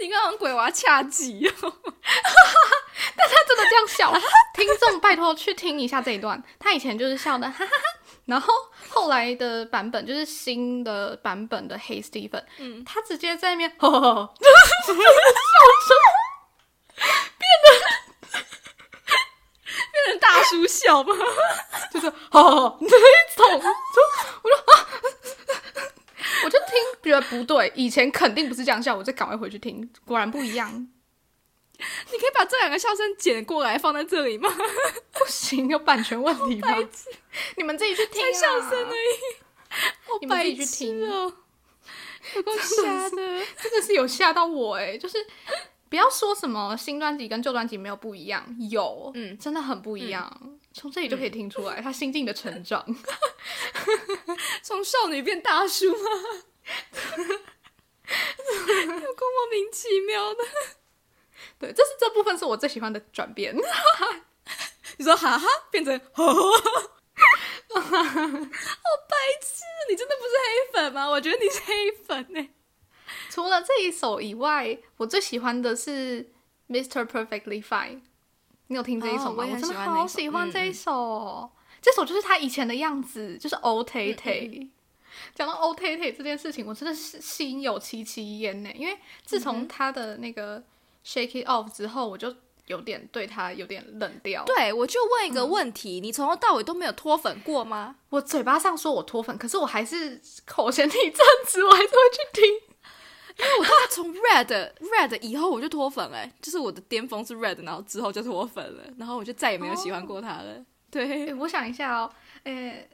[0.00, 4.12] 你刚刚鬼娃恰吉哦， 但他真的这样笑，
[4.54, 8.52] 听众拜托去听一下这一段，他以前就是笑的哈哈哈，然后
[8.88, 14.34] 后来的版本就是新的版本的 Hey Stephen，嗯，他直接在那边呵呵呵，
[17.38, 17.66] 变得
[19.92, 21.14] 变成大叔笑吗？
[21.94, 23.00] 就是呵呵呵这一
[23.36, 23.70] 种，就
[24.42, 24.88] 我说啊，
[26.46, 26.68] 我就听
[27.02, 30.70] 觉得不对，以前肯定不是这样笑，我就赶快回去听，果然不一样，
[31.76, 34.48] 你可以把这两个笑声剪过来放在这里吗？
[35.12, 36.78] 不行，有版权问题吧？
[37.56, 39.36] 你们自己去听、啊，笑声而已，
[40.06, 41.32] 好你们自己去听哦，
[42.36, 43.16] 有够瞎的。
[43.60, 45.18] 真的是有吓到我哎、就是
[45.88, 50.58] 不要说什么新专辑跟旧专辑没有不一样，有，嗯真的很不一样。
[50.72, 52.84] 从这里就可以听出来他心境的成长。
[54.66, 56.10] 从少女变大叔吗？
[58.04, 60.42] 有够莫名其妙的。
[61.56, 63.56] 对，这是这部分是我最喜欢的转变。
[64.98, 69.62] 你说哈哈变成哈哈，好白痴！
[69.88, 71.06] 你真的不是黑粉吗？
[71.10, 72.48] 我觉得你是黑粉呢、
[73.30, 76.32] 除了这一首以外，我最喜欢的是
[76.68, 77.06] Mr.
[77.06, 78.02] Perfectly Fine。
[78.66, 79.30] 你有听这一首吗？
[79.30, 81.52] 哦我也很真的好喜欢嗯这一首哦。
[81.86, 84.68] 这首就是他以前的样子，就是 O 嗯 Tay。
[85.36, 88.70] 讲到 O Tay Tay 这件事情，我真的是心有戚戚焉呢。
[88.74, 90.60] 因为自嗯从他的那个
[91.04, 92.34] Shake It Off 之后，我就
[92.66, 94.42] 有点对他有点冷掉。
[94.46, 97.94] 对，我就问一个问题：你从头到尾都没有脱粉过吗？
[98.08, 102.44] 我嘴巴上说我脱粉，可是我还是口嫌体正直，我还是会去听。
[103.38, 110.64] 因为我大概从 Red Red 以后我就脱粉哎、就是我的巅峰是 Red，然后之后就脱粉了，然后我就再也没有喜欢过他了。
[110.96, 112.10] 对诶，我想一下哦，
[112.44, 112.88] 诶，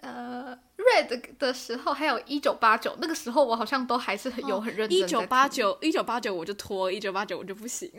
[0.00, 4.98] 呃，Red 的时候，还有一九八九，那个时候我好像都还是很有很认真。
[4.98, 7.92] 一九八，九一九八九我就拖，一九八九我就不行。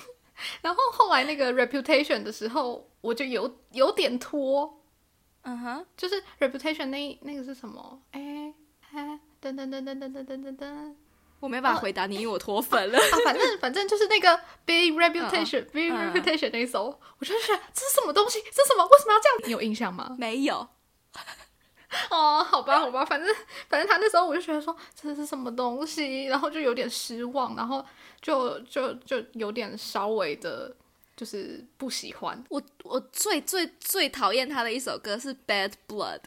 [0.62, 4.82] 然后后来那个 Reputation 的时候，我就有有点拖，
[5.42, 8.02] 嗯哼，就是 Reputation 那那个是什么？
[8.12, 8.54] 诶，
[8.92, 10.94] 哎，噔噔噔噔噔噔噔噔噔。
[11.44, 12.98] 我没办法回答你，因为我脱粉了。
[12.98, 18.40] 啊，反正反正就是那个 Big Reputation、Big Reputation 那一首，我就觉得这是什么东西？
[18.50, 18.82] 这是什么？
[18.84, 19.38] 为什么要这样？
[19.44, 20.16] 你有印象吗？
[20.18, 20.66] 没有，
[22.10, 23.28] 哦，好吧，好吧，反正
[23.68, 27.84] 反正他那时候我就觉得说这是什么东西，然后就有点失望，然后
[28.22, 30.74] 就就就有点稍微的，
[31.14, 36.20] 就是不喜欢我我最最最讨厌他的一首歌是《Bad Blood》，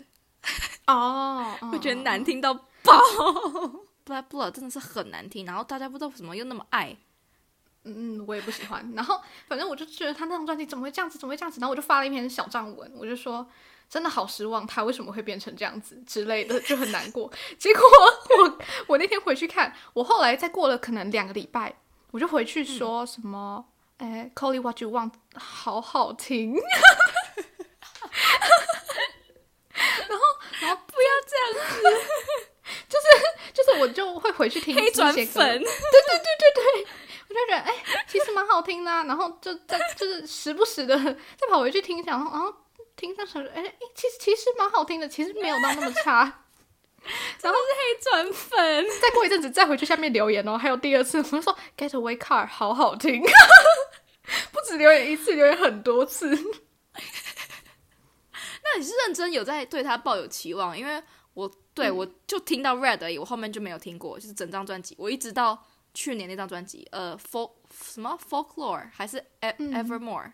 [0.85, 2.53] 哦， 我觉得难听到
[2.83, 3.01] 爆。
[4.07, 6.97] Bad Blood 真的是很难听，然后大家不知道为什么又那么爱。
[7.83, 8.91] 嗯，我也不喜欢。
[8.95, 11.59] 然后反正我就觉得他那张专辑怎么会这样子，怎么会这样子？
[11.61, 13.47] 然后我就发了一篇小账文，我就说
[13.89, 17.31] 真的好失望，他为什么会变成这样子之类的，就很难过。
[17.57, 17.81] 结果
[18.39, 21.75] 我我那天回去看，我后来再过了可能两个礼拜，
[22.11, 23.65] 我就回去说什么，
[23.97, 26.55] 哎、c a l l i What You Want 好好听。
[30.09, 30.23] 然后，
[30.59, 31.77] 然后不要这样子，
[32.89, 33.05] 就是
[33.53, 35.61] 就是， 我就会回去听黑转这些歌粉，
[37.29, 37.73] 我就觉得哎、
[38.07, 42.53] 其实蛮好听的啊、然后就在就是时不时的再跑回去听一下，然后然后
[42.95, 46.43] 听上首，哎、哎其实其实蛮好听的，其实没有到那么差。
[47.41, 48.85] 然后是黑转粉。
[49.01, 53.21] 再过一阵子再回去下面留言哦，还有第二次，我就说 Getaway Car 好好听，
[54.51, 56.29] 不止留言一次，留言很多次。
[58.63, 60.77] 那你是认真有在对他抱有期望？
[60.77, 61.01] 因为
[61.33, 65.63] 我对、我就听到 Red 而已，我后面就没有听过，就是整张专辑，我一直到
[65.93, 70.31] 去年那张专辑，呃，folk 什么？Folklore 还是 e Evermore、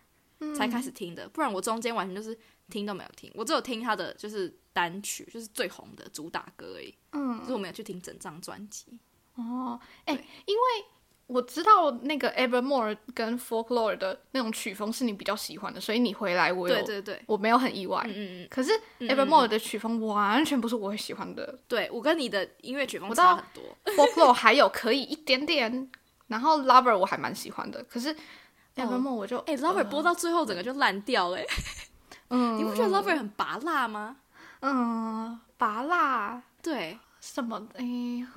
[0.56, 2.38] 才开始听的，不然我中间完全就是
[2.70, 6.94] 听都没有听，我只有听他的就是单曲，就是最红的主打歌而已。
[7.12, 7.38] 嗯。
[7.40, 8.98] 就是我没有去听整张专辑。
[9.34, 10.24] 哦，哎、对。
[10.46, 10.84] 因为
[11.26, 18.02] 我知道那个 Evermore 跟 Folklore 的那种曲风是你比较喜欢的，所以你回来我有对对对，我没有很意外。
[18.06, 21.58] 嗯嗯嗯，可是 Evermore 的曲风完全不是我会喜欢的。
[21.66, 23.62] 对我跟你的音乐曲风我差很多。
[23.94, 25.90] Folklore 还有可以一点点，
[26.26, 28.14] 然后 Lover 我还蛮喜欢的，可是
[28.76, 31.46] Evermore 我就哎、l o v e r 播到最后整个就烂掉了、欸，
[32.30, 34.16] 嗯，你不觉得 Lover 很拔辣吗？
[34.60, 36.42] 嗯拔辣。
[36.62, 37.66] 对，什么？
[37.74, 37.84] 哎、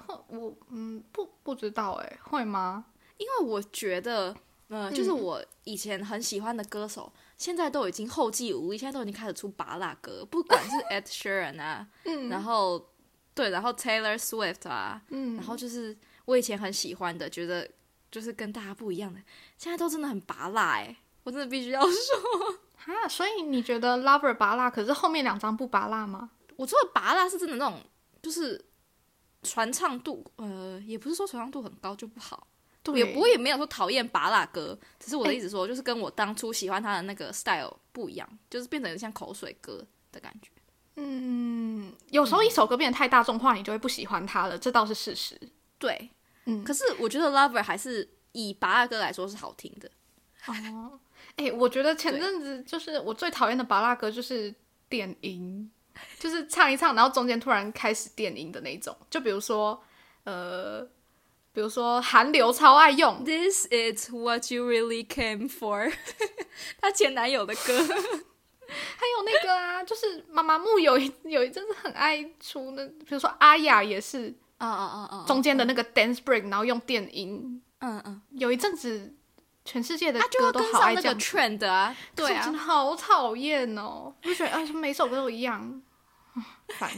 [0.05, 2.85] 会我嗯不不知道哎、会吗？
[3.17, 4.33] 因为我觉得，
[4.69, 12.89] 呃，就是我以前很喜欢的歌手，现在都已经后继无力，现在都已经开始出拔辣歌，不管是 Ed Sheeran 啊，嗯然后
[13.35, 15.95] 对，然后 Taylor Swift 啊，嗯然后就是
[16.25, 17.69] 我以前很喜欢的，觉得
[18.09, 19.19] 就是跟大家不一样的，
[19.57, 21.91] 现在都真的很拔辣哎、我真的必须要说，
[22.85, 26.29] 啊，所以你觉得 Lover 拔辣，可是后面两张不拔辣吗？
[26.55, 27.81] 我说的拔辣是真的那种，
[28.21, 28.63] 就是
[29.43, 32.47] 传唱度，呃，也不是说传唱度很高就不好。
[32.83, 40.49] 对，也我也没有说讨厌拔拉歌，只是我的意思说，就是跟我当初喜欢他的那个 style 不一样，就是变成有点像口水歌的感觉。
[40.95, 45.37] 嗯，有时候一首歌变得太大众化，你就会不喜欢它了，这倒是事实。
[45.77, 46.09] 对，
[46.45, 49.91] 嗯可是我觉得 Lover 还是以拔拉歌来说是好听的。
[50.47, 50.99] 哦，
[51.35, 54.53] 哎、我觉得前阵子就是我最讨厌的拔拉歌就是
[54.87, 55.69] 电音，
[56.19, 58.95] 就是唱一唱，然后中间突然开始电音的那种。
[59.09, 59.81] 就比如说，
[60.23, 60.81] 呃，
[61.53, 65.91] 比如说韩流超爱用，This is what you really came for，
[66.81, 67.73] 她前男友的歌。
[68.69, 75.25] 还有那个啊，就是妈妈木有一有一阵子很爱出那，比如说阿雅也是啊啊啊啊！
[75.25, 79.15] 中间的那个 dance break，然后用电音，嗯嗯，有一阵子
[79.63, 81.95] 全世界的歌都好爱这样 trend 啊。
[82.13, 84.13] 对啊好讨厌哦！
[84.25, 85.86] 我觉得啊，每首歌都一样，唉
[86.77, 86.91] 烦。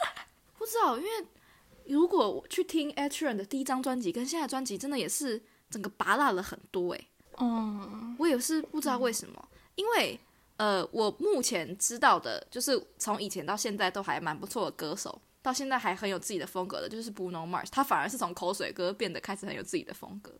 [0.58, 1.26] 不知道，因为
[1.86, 7.08] 如果我去听 Ed Sheeran 的第一张专辑，跟现在专辑真的也是整个拔辣了很多诶。
[7.38, 10.18] 嗯，我也是不知道为什么，因为
[10.56, 20.38] 呃，我目前知道的，就是从以前到现在都还蛮不错的歌手，到现在还很有自己的风格的，就是 Bruno Mars，他反而是从口水歌变得开始很有自己的风格的。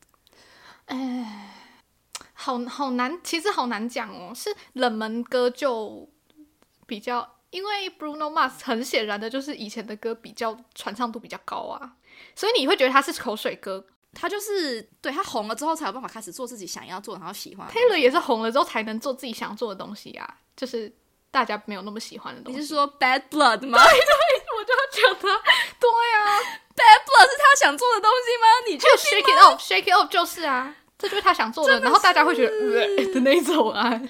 [2.35, 4.33] 好好难，其实好难讲哦。
[4.35, 6.09] 是冷门歌就
[6.87, 11.93] 比较，因为 Bruno Mars 很显然的就是以前的歌比较传唱度比较高啊，
[12.35, 13.85] 所以你会觉得他是口水歌。
[14.15, 17.69] 他就是对他红了之后才有办法开始做自己想要做然后喜欢。
[17.69, 20.91] Taylor 也是红了之后才能做自己想做的东西啊，就是
[21.31, 22.59] 大家没有那么喜欢的东西。
[22.59, 23.99] 你是说 Bad Blood 吗 对
[24.57, 25.29] 我就觉得，
[25.79, 26.41] 对啊
[26.75, 28.47] ，？Bad Blood 是他想做的东西吗？
[28.67, 34.01] 你就 Shake It Off，Shake It Off 就是啊，这就是他想做的，然后大家会觉得呃的那一种啊。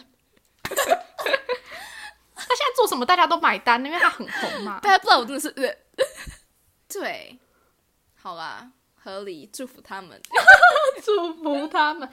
[2.48, 4.80] 他现在做什么大家都买单，因为他很红嘛。
[4.82, 6.04] Bad Blood 我真的是呃，
[6.88, 7.38] 对，
[8.14, 10.20] 好啦，合理，祝福他们。
[11.04, 12.08] 祝福他们。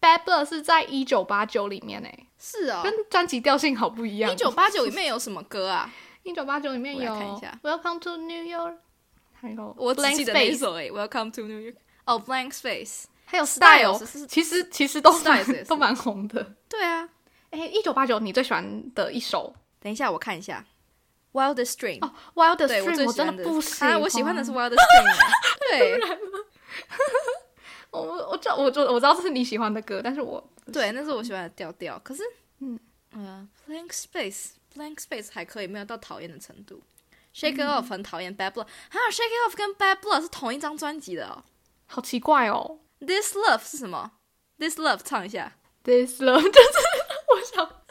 [0.00, 4.32] Bad Blood 是在一九八九里面诶，是哦，跟专辑调性好不一样。
[4.32, 5.90] 一九八九里面有什么歌啊？
[6.22, 8.76] 一九八九里面有看一下 Welcome to New York，
[9.34, 11.76] 还有我只 Blank 记得那一 Space，首诶，Welcome to New York。
[12.06, 13.04] 哦，Blank Space。
[13.26, 16.54] 还有是其实其实都是蛮都蛮红的。
[16.68, 17.08] 对啊，
[17.50, 20.64] 哎，一九八九你最喜欢的一首等一下我看一下。
[21.34, 23.90] Wild Stream，、哦，Wild 对我 Stream，最我真的的不喜欢。
[23.92, 25.04] 啊，我喜欢的是 Wild Stream
[25.72, 25.98] 欸。
[25.98, 26.18] 对
[27.90, 30.42] 我我我知道我知我知道这是你喜欢的歌，但是我
[30.72, 31.98] 对，那是我喜欢的调调。
[31.98, 32.22] 可是，
[32.60, 32.80] 嗯
[33.12, 36.82] 呃，Blank Space，Blank Space 还可以，没有到讨厌的程度。
[37.34, 41.44] Shake It Off 很讨厌 Bad Blood，还有 Shake It Off 跟 Bad Blood 是同一张专辑的哦。
[41.86, 42.78] 好奇怪哦。
[43.00, 44.12] This Love 是什么
[44.56, 45.52] ？This Love 唱一下。
[45.82, 46.78] This love 就是
[47.28, 47.83] 我想，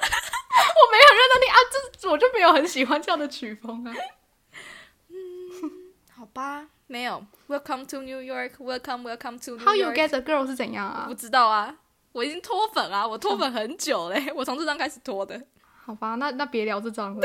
[0.77, 1.57] 我没有认得你啊，
[1.97, 3.93] 这我就没有很喜欢这样的曲风啊。
[5.09, 5.15] 嗯
[6.15, 7.25] 好吧，没有。
[7.47, 11.13] Welcome to New York，Welcome Welcome to New How you get the girl 是怎样啊不？
[11.15, 11.75] 知道啊，
[12.11, 15.41] 我已经脱粉啊，我脱粉很久嘞， 我从这张开始脱的。
[15.85, 17.21] 好吧，那那别聊这张了。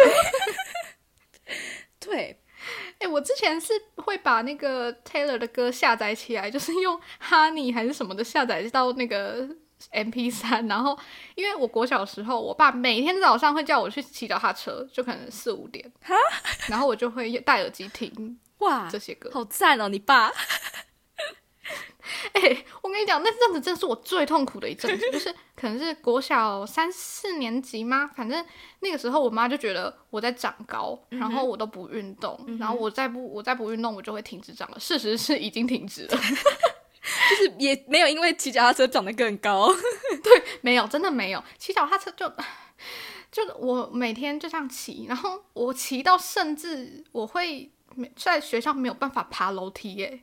[2.00, 2.40] 对，
[2.98, 9.48] 哎、我之前是会把那个 Taylor 的歌下载起来，就是用 Honey 还是什么的下载到那个
[9.92, 10.98] MP 三， 然后
[11.34, 15.90] 因为我国小的时候，我爸每天早上会叫我去骑脚踏车，就可能四五点，
[16.68, 19.30] 然后我就会戴耳机听哇这，些歌。
[19.32, 20.32] 好赞哦，你爸。
[22.32, 28.06] 哎、我跟你讲，那阵子真的是我最痛苦的一阵子， 就是可能是国小三四年级吗？
[28.16, 28.42] 反正
[28.80, 34.80] 那个时候我妈就觉得我在长高，然后我都不运动，然后我再不我再不运动，我就会停止长了。
[34.80, 36.18] 事实是已经停止了，
[37.30, 39.68] 就是也没有因为骑脚踏车长得更高。
[40.22, 41.42] 对没有，真的没有。
[41.58, 42.30] 骑脚踏车就
[43.30, 50.20] 就我每天就这样骑，然后我骑到甚至我会没在学校没有办法爬楼梯耶，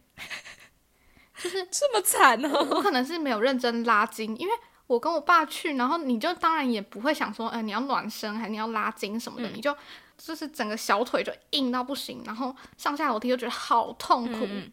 [1.38, 2.67] 就是 这么惨哦。
[2.71, 4.53] 我可能是没有认真拉筋，因为
[4.88, 9.75] 我跟我爸去，然后你就当然也不会想说，呃，你要暖身还你要拉筋什么的，嗯你就
[10.17, 14.71] 就是整个小腿就硬到不行，然后上下楼梯就觉得好痛苦，嗯嗯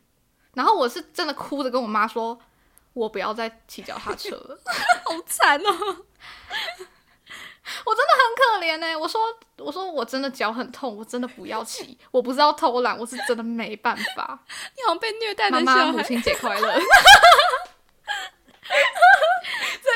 [0.55, 2.38] 然后我是真的哭着跟我妈说，
[2.92, 4.61] 我不要再骑脚踏车了。
[5.05, 5.70] 好惨哦。
[7.84, 9.20] 我真的很可怜呢、我说，
[9.59, 11.96] 我说我真的脚很痛，我真的不要骑。
[12.11, 14.38] 我不是要偷懒，我是真的没办法。
[14.76, 16.03] 你好像被虐待的妈妈，母。
[16.03, 16.61] 亲节快乐！
[16.68, 16.78] 这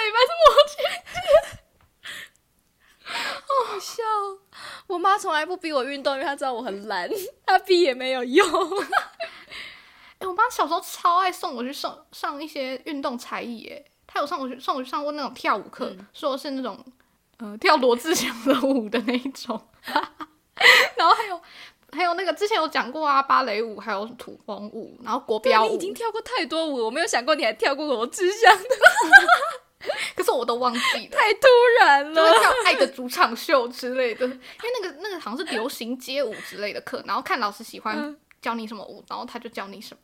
[0.04, 0.76] 礼拜是母亲。
[3.46, 4.02] 好笑。
[4.86, 7.10] 我妈从来不逼我运动，因为她知道我很懒，
[7.44, 8.46] 她逼也没有用。
[10.36, 13.84] 妈小时候超爱送我去上上一些运动才艺，耶。
[14.06, 16.78] 她有上我去送我去上过那种跳舞课，说是那种
[17.38, 19.60] 呃跳罗志祥的舞的那一种。
[20.96, 21.40] 然后还有
[21.92, 25.78] 还有那个之前有讲过啊，芭蕾舞，还有土风舞，然后国标舞你已。
[25.78, 28.68] 经跳过太多舞，我没有想过你还跳过罗志祥的，
[30.16, 31.16] 可是我都忘记了。
[31.16, 31.46] 太突
[31.80, 32.32] 然了。
[32.32, 34.38] 跳《爱的主场秀》之类的，因为
[34.80, 40.00] 那个那个好像是流行街舞之类的课，然后看老师喜欢嗯教你什么舞，然后他就教你什么，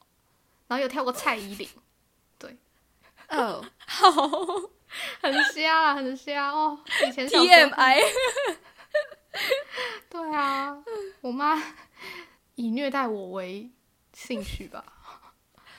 [0.72, 1.68] 然后有跳过蔡依林，
[2.38, 2.56] 对
[3.28, 4.10] 哦， 好
[5.20, 6.82] 很瞎啊，很瞎哦。
[7.06, 8.00] 以前，TMI。
[10.08, 10.82] 对啊，
[11.20, 11.62] 我妈
[12.56, 13.70] 以虐待我为
[14.14, 14.82] 兴趣吧，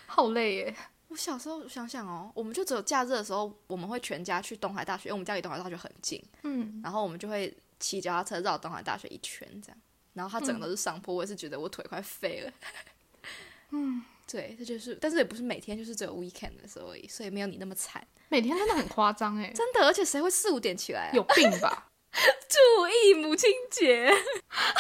[0.06, 0.76] 好累耶。
[1.08, 9.78] 我小时候想想哦，我们就只有假日的时候，我们会全家去东海大学，因为我们家离东海大学很近，嗯，然后我们就会骑脚踏车绕东海大学一圈这样，
[10.14, 12.54] 然后它整个都是上坡，我也是觉得我腿快废了。
[13.70, 21.12] 嗯，对，这就是，但是也不是每天，就是只有 weekend 的时候而已，所以没有你那么惨，每天真的很夸张哎， 真的，而且谁会四五点起来、啊？
[21.14, 21.88] 有病吧？
[22.14, 24.10] 注意母亲节，
[24.50, 24.74] 还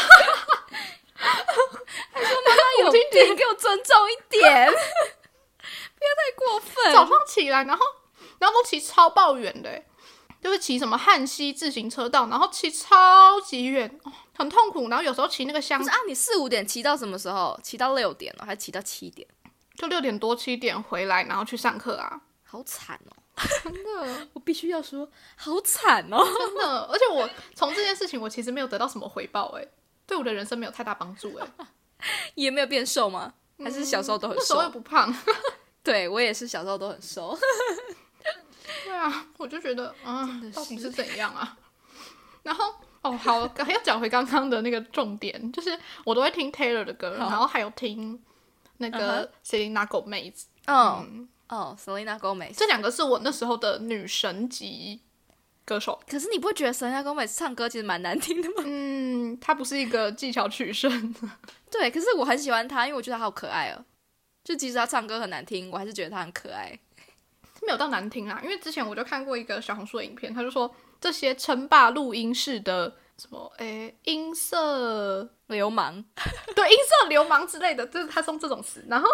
[2.24, 6.94] 说妈妈有病，给我尊重一点，不要太过分。
[6.94, 7.84] 早上起来，然后
[8.40, 9.84] 然后都骑超爆远的，
[10.42, 14.90] 就是骑什么汉西自行车道，然后骑超级远，哦很痛苦。
[14.90, 17.60] 然后有时候骑那个箱子啊，你四五点骑到什么时候？
[17.64, 19.28] 骑到六点了，还是骑到七点？
[19.76, 23.12] 就六点多七点回来，然后去上课啊，好惨哦！
[23.64, 26.24] 真的 我必须要说，好惨哦！
[26.24, 26.82] 真的。
[26.84, 29.68] 而且我从这件事情，我其实没有得到什么回报，哎，
[30.06, 31.48] 对我的人生没有太大帮助，哎，
[32.36, 33.34] 也没有变瘦吗？
[33.64, 34.70] 还是小时候都很那时候又？
[34.70, 35.16] 不胖。
[35.84, 37.38] 对我也是，小时候都很瘦。
[38.86, 41.58] 对啊，我就觉得啊到底是怎样啊？
[42.44, 42.74] 然后
[43.04, 48.20] 哦，好，刚要讲回刚刚的那个重点，就是我都会听 Taylor 的歌，然后还有听
[48.78, 52.56] 那嗯个 Selena Gomez，嗯嗯，哦，Selena Gomez。
[52.58, 55.02] 这两个是我那时候的女神级
[55.66, 56.00] 歌手。
[56.10, 58.64] 可是你不会觉得 Selena Gomez 唱歌其实蛮难听的吗？
[58.66, 61.14] 嗯，她不是一个技巧取胜，
[61.70, 63.84] 对，可是我很喜欢她，因为我觉得她好可爱哦。
[64.44, 66.78] 就即使她唱歌很难听，我还是觉得她很可爱。
[67.66, 68.40] 没有到难听啦。
[68.44, 76.04] 因为之前我就看过一个小红书的影片，他就说这些称霸录音室的什么诶音色流氓，
[76.56, 78.86] 对音色流氓之类的，就是他用这种词。
[78.88, 79.08] 然后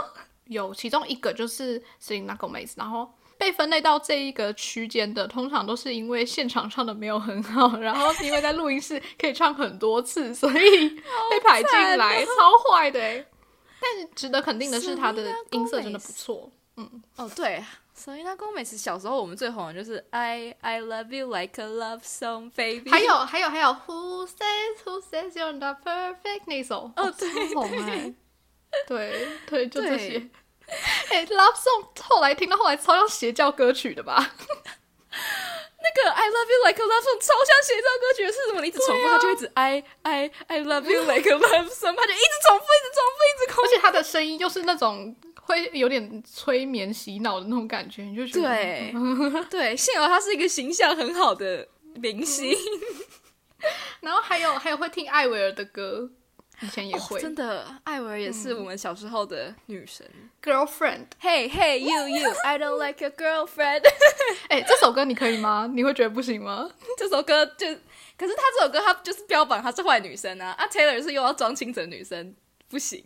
[0.46, 13.26] 有其中一个就是 Selena Gomez，然后被分类到这一个区间的，通常都是因为现场唱的没有很好，然后因为在录音室可以唱很多次，所以被排进来，超坏的欸
[13.82, 16.52] 但值得肯定的是，他的音色真的不错。
[16.76, 17.64] 嗯哦，对
[18.00, 25.52] ，Selena Gomez 小时候我们最红的就是 I I love you like a love song baby，还有还有还有，Who says Who says you're
[25.52, 28.14] not perfect 那首哦对超红哎，
[28.88, 30.30] 对对，就这些。
[31.12, 34.34] 哎、l o v e Song 后来听到后来超像邪教歌曲的吧？
[35.82, 38.62] 那个 I love you like a love song 超像邪教歌曲的是什么？
[38.62, 48.42] 你一直重复，他就一直 I I I love you like a love song，他就一直重复，一直重复，一直重而且他的声音又是那种会有点催眠洗脑的那种感觉，你就觉。
[48.42, 48.94] 得对
[49.50, 52.56] 对，幸好他是一个形象很好的明星，
[54.02, 56.10] 然后还有还有会听艾薇儿的歌，
[56.62, 60.06] 以前也哦会、真的，艾薇儿也是我们小时候的女神。
[60.44, 61.06] Girlfriend。
[61.22, 63.82] Hey hey you you, I don't like your girlfriend
[64.50, 65.70] 哎、这首歌你可以吗？
[65.74, 66.70] 你会觉得不行吗？
[66.98, 67.68] 这首歌就，
[68.18, 72.36] 可是他这首歌他就是标榜她是坏女生啊，啊 Taylor 是又要装清纯女生，
[72.70, 73.04] 不行，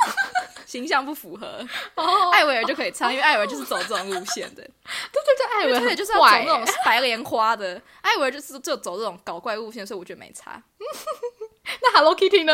[0.66, 1.66] 形象不符合。
[1.94, 4.62] 哦，艾薇儿就可以唱，因为艾薇儿就是走这种路线的，
[5.12, 10.62] 对对对，艾薇儿就是要走那种欸白莲花的，艾薇儿就是就走这种搞怪路线，所以我觉得没差。
[11.80, 12.52] 那 Hello Kitty 呢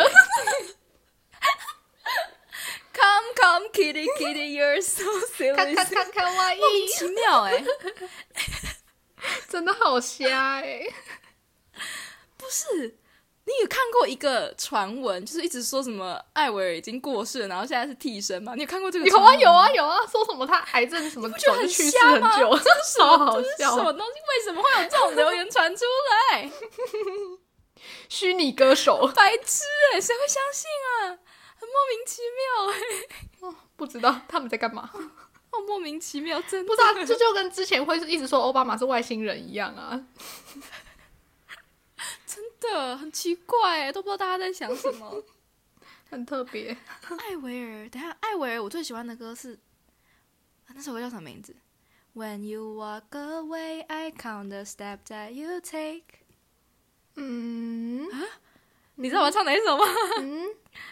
[2.93, 5.05] ？Come come kitty kitty, you're so
[5.37, 7.65] silly，看看看，哇伊莫，名其妙哎、
[9.49, 10.83] 真的好瞎哎、
[12.37, 12.99] 不是，
[13.45, 18.55] 你有看过一个传闻，就是一直说什么艾维尔已经过世了，然后现在是替身吗？
[18.57, 19.07] 你有看过这个？
[19.07, 23.17] 有啊有啊，有啊，说什么他癌症什么觉得很早就去世瞎吗很久，这是什么？
[23.17, 24.15] 超 好这是什么东西？
[24.15, 25.85] 为什么会有这种留言传出
[26.33, 26.51] 来？
[28.09, 29.65] 虚拟歌手，白痴
[29.95, 31.19] 哎、谁会相信啊？
[31.57, 40.07] 很莫名其妙哎、 不知道他们在干嘛，好 莫名其妙，真的不知道这就跟之前会一直说奥巴马是外星人一样啊。
[42.27, 45.25] 真的很奇怪哎，都不知道大家在想什么。
[46.11, 46.75] 很特别，
[47.19, 49.59] 艾维尔，等一下，艾维尔我最喜欢的歌是，
[50.67, 51.55] 啊那首歌叫什么名字
[52.15, 56.05] ？When you walk away, I count the steps that you take。
[57.21, 58.09] 嗯
[58.95, 59.85] 你知道我要唱哪一首吗？
[60.21, 60.47] 嗯，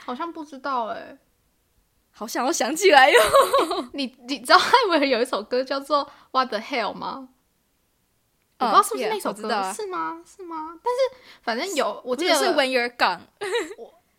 [0.04, 1.16] 好像不知道哎、
[2.12, 3.18] 好想要想起来哟。
[3.94, 7.28] 你你知道艾薇儿有一首歌叫做《What the Hell》吗？
[8.58, 10.22] 我不知道是不是那首歌，是吗？
[10.24, 10.78] 是吗？
[10.82, 11.00] 但是
[11.42, 13.20] 反正有，我记得是 When You're Gone。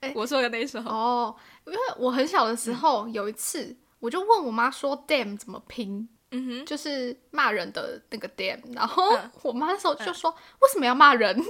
[0.01, 0.79] 哎 我说的那一首。
[0.81, 1.35] 哦，
[1.65, 11.35] 因为我很小的时候、有一次，我就问我妈说 “damn” 怎么拼，嗯哼，就是骂人的那个 damn，然后嗯我妈那时候就说、为什么要骂人？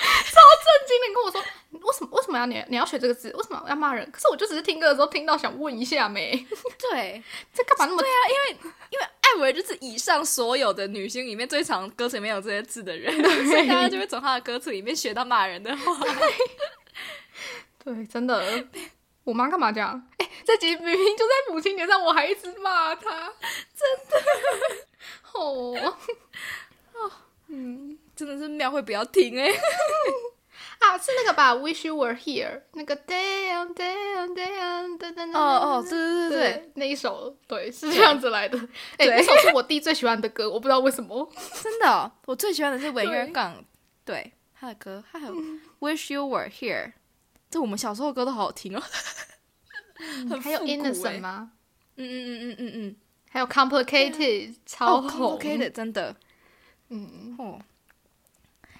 [0.00, 1.40] 超震惊的跟我说
[1.86, 3.30] 为什么为什么要你你要学这个字？
[3.36, 4.10] 为什么要骂人？
[4.10, 6.32] 可是我就只是听歌的时候听到想问一下没，
[6.90, 13.14] 对，这干嘛那么对啊，因为因为艾维就是以上所有的女星里面最常歌词里面有这些字的人，
[13.46, 15.94] 所以大家就会从她的歌词里面学到骂人的话。
[17.84, 18.42] 对，真的。
[19.30, 20.02] 我妈干嘛这样？
[20.18, 23.32] 哎、这集明明就在母亲节上，我还一直骂她，
[23.76, 24.20] 真的。
[25.32, 25.96] 哦，
[27.46, 29.48] 嗯真的是庙会不要停哎、
[30.80, 35.38] 啊，是那个吧？Wish you were here，那个 damn damn damn 噔噔噔。
[35.38, 38.58] 哦哦，对对对对，对，那一首对是这样子来的。
[38.98, 41.32] 哎、对那首是我弟最喜欢的歌，我不知道为什么。
[41.62, 43.64] 真的哦、我最喜欢的是文乐对港，
[44.04, 45.32] 对他的歌，还有
[45.78, 46.92] Wish You Were Here，
[47.50, 48.82] 这我们小时候的歌都好好听哦。
[50.30, 51.52] 很还有 innocent 吗？
[51.96, 52.96] 嗯嗯嗯嗯嗯嗯，
[53.30, 55.38] 还有 complicated，超哦红。
[55.38, 56.16] ，complicated，真的
[56.88, 57.60] 嗯，哦。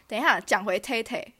[0.07, 1.33] 等一下，讲回 Tay Tay，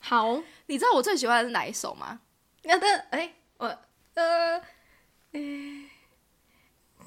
[0.00, 0.42] 好。
[0.66, 2.20] 你知道我最喜欢的是哪一首吗？
[2.62, 3.66] 那的哎，我
[4.14, 4.56] 呃，
[5.32, 5.40] 哎，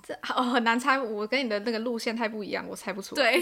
[0.04, 3.32] 这哦很难猜，我跟你的那个路线太不一样，我猜不出来。
[3.34, 3.42] 对，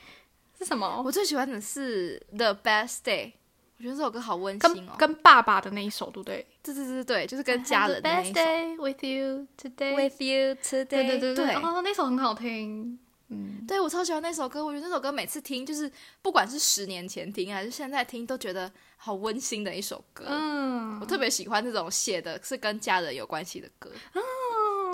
[0.58, 1.02] 是什么？
[1.04, 3.32] 我最喜欢的是 The Best Day，
[3.80, 4.92] 我觉得这首歌好温馨哦。
[4.98, 6.46] 跟爸爸的那一首，对不对？
[6.62, 8.34] 对对对对，就是跟家人的那一首。
[8.34, 9.94] day with you today。
[9.96, 12.98] With you today，对对对对哦，那首很好听。
[13.28, 20.26] 嗯，对我超喜欢那首歌，我觉得那首歌每次听，就是不管是十年前听还是现在听，都觉得好温馨的一首歌。
[20.28, 23.90] 嗯我特别喜欢这种写的是跟家人有关系的歌，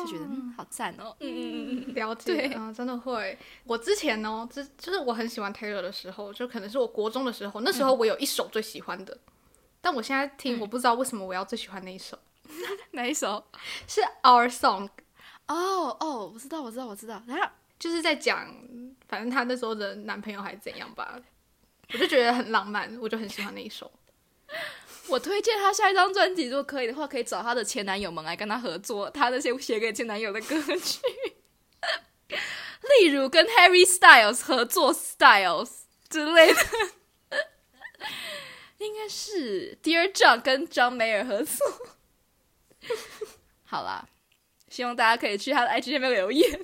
[0.07, 1.15] 就觉得嗯好赞哦。
[1.21, 1.43] 嗯嗯
[1.81, 3.37] 嗯嗯，了解对啊、真的会。
[3.65, 9.19] 我之前呢，之就是我很喜欢 Taylor 的时候，就可能是我国中的时候，那时候我有一首最喜欢的，
[9.81, 12.19] 但我现在听，我不知道为什么我要最喜欢那一首，
[12.93, 13.45] 哪一首？
[13.89, 14.89] 是 Our Song，
[15.49, 17.23] 哦哦，我知道我知道我知道。
[17.27, 17.49] 然后
[17.79, 18.49] 就是在讲，
[19.09, 21.19] 反正她那时候的男朋友还是怎样吧，
[21.93, 23.91] 我就觉得很浪漫，我就很喜欢那一首。
[25.09, 31.01] 我推荐他下一张专辑，如果可以的话，可以找他的前男友们来跟他合作，他那些写给前男友的歌曲，
[33.01, 35.71] 例如跟 Harry Styles 合作 Styles
[36.09, 36.61] 之类的，
[38.79, 41.67] 应该是 Dear John 跟 John Mayer 合作。
[43.65, 44.09] 好啦，
[44.69, 46.61] 希望大家可以去他的 IG 下面留言。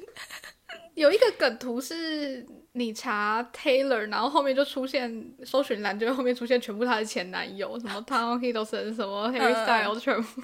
[0.95, 10.43] 有一个梗图是你查 Taylor，然后后面就出现搜寻栏，就会后面出现全部她的前男友，什么 Tom Hiddleston，什么 Harry 嗯 Styles，全部。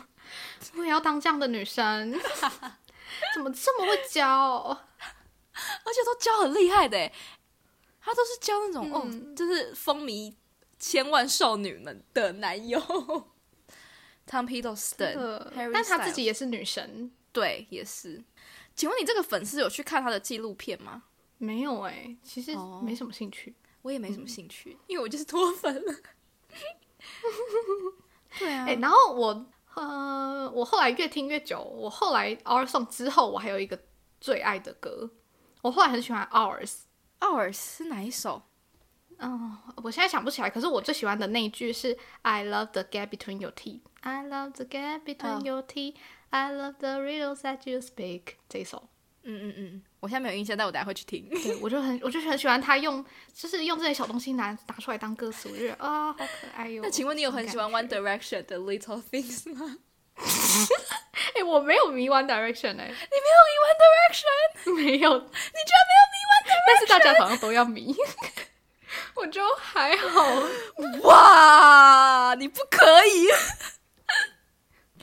[0.76, 2.12] 我也要当这样的女生，
[3.35, 4.26] 怎么这么会教？
[5.59, 7.12] 而且都教很厉害的诶，
[8.01, 10.35] 他都是教那种、嗯哦，就是风靡
[10.79, 12.79] 千万少女们的男友。
[14.31, 17.11] Tom Hiddleston，但她自己也是女神。
[17.33, 18.22] 对，也是。
[18.76, 21.05] 请问你这个粉丝有去看他的纪录片吗？
[21.39, 23.55] 没有哎、其实哦没什么兴趣。
[23.82, 25.95] 我也没什么兴趣，因为我就是脱粉了。
[28.39, 33.78] 对啊，哎、然后我呃，我后来越听越久，我后来 Our Song 之后，我还有一个
[34.20, 35.11] 最爱的歌，
[35.62, 36.80] 我后来很喜欢 Ours。
[37.20, 38.43] Ours 是哪一首？
[39.18, 43.82] 嗯，我现在想不起来，可是我最喜欢的那一句是 I love the gap between your teeth.
[44.01, 45.95] I love the gap between 哦 your teeth.
[46.30, 48.34] I love the riddles that you speak.
[48.49, 48.89] 这一首，
[49.31, 51.29] 嗯嗯嗯，我现在没有印象，但我等下会去听。
[51.29, 53.05] 对我就很，我就很喜欢他用，
[53.35, 56.81] 就是用这些小东西拿拿出来当歌词，我就觉得啊、好可爱哟。
[56.83, 59.76] 那请问你有很喜欢 One Direction 的 Little Things 吗？
[61.37, 64.74] 哎、我没有迷 One Direction 哎、你没有迷 One Direction？
[64.74, 66.64] 没有，你居然没有迷 One Direction？
[66.66, 67.95] 但是大家好像都要迷。
[69.14, 70.24] 我就还好，
[71.03, 73.29] 哇，你不可以，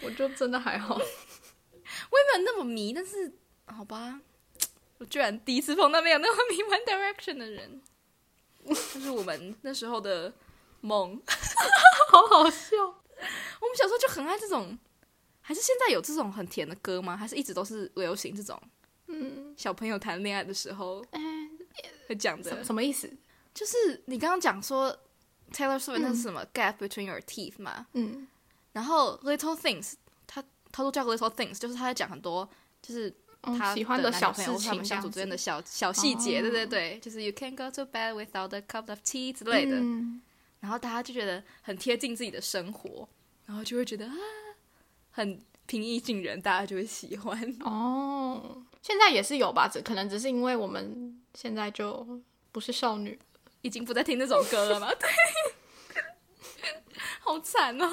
[0.02, 0.96] 我就真的还好。
[0.96, 3.32] 我也没有那么迷，但是
[3.68, 4.20] 好吧，
[5.00, 7.82] 我居然第一次碰到没有那么迷 One Direction 的人，
[8.68, 10.34] 这是我们那时候的
[10.82, 11.22] 梦。
[12.12, 12.76] 好好笑。
[13.62, 14.78] 我们小时候就很爱这种，
[15.42, 17.16] 还是现在有这种很甜的歌吗？
[17.18, 18.62] 还是一直都是流行这种
[19.08, 21.22] 嗯，小朋友谈恋爱的时候哎
[22.08, 22.64] 会讲的什？
[22.66, 23.12] 什么意思？
[23.54, 24.92] 就是你刚刚讲说
[25.52, 27.88] Taylor Swift 那是什么、gap between your teeth 嘛？
[27.94, 28.28] 嗯
[28.74, 29.94] 然后 Little Things，
[30.28, 32.48] 他他都叫 Little Things，就是他在讲很多
[32.82, 33.14] 就是
[33.58, 39.78] 他嗯，喜欢的小事男女朋友或他情们相处之间的小小细节，哦对对对，就是 You can't go to bed without a cup of tea 之类的。
[39.78, 40.22] 嗯
[40.62, 43.08] 然后大家就觉得很贴近自己的生活，
[43.46, 44.14] 然后就会觉得啊，
[45.12, 47.40] 很平易近人，大家就会喜欢。
[47.60, 52.20] 哦，现在也是有吧，只可能只是因为我们现在就
[52.52, 53.20] 不是少女。
[53.62, 54.92] 已经不再听那首歌了吗？
[55.00, 55.10] 对，
[57.20, 57.88] 好惨哦。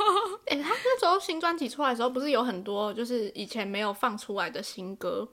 [0.46, 5.26] 哎、他那时候新专辑出来的时候，不是有很多就是以前没有放出来的新歌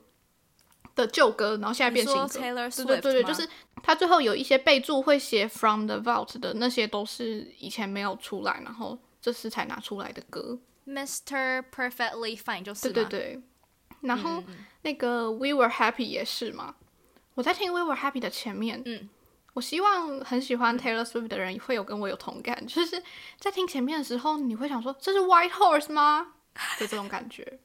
[1.00, 2.26] 的旧歌，然后现在变新歌。
[2.26, 3.48] Taylor 对对对对，Swift 吗就是
[3.82, 10.58] 他最后有一些备注会写 From the Vault 的那些都是以前没有出来，然后这次才拿出来的歌。
[10.86, 11.62] Mr.
[11.74, 13.42] Perfectly Fine 就是对对对，
[14.00, 14.42] 然后、
[14.82, 16.74] 那个 We Were Happy 也是嘛。
[17.34, 19.08] 我在听 We Were Happy 的前面，嗯，
[19.54, 23.00] 我希望很喜欢 Taylor Swift 的人会有跟我有同感， 就是
[23.38, 26.34] 在听前面的时候，你会想说这是 White Horse 吗？
[26.80, 27.58] 就这种感觉。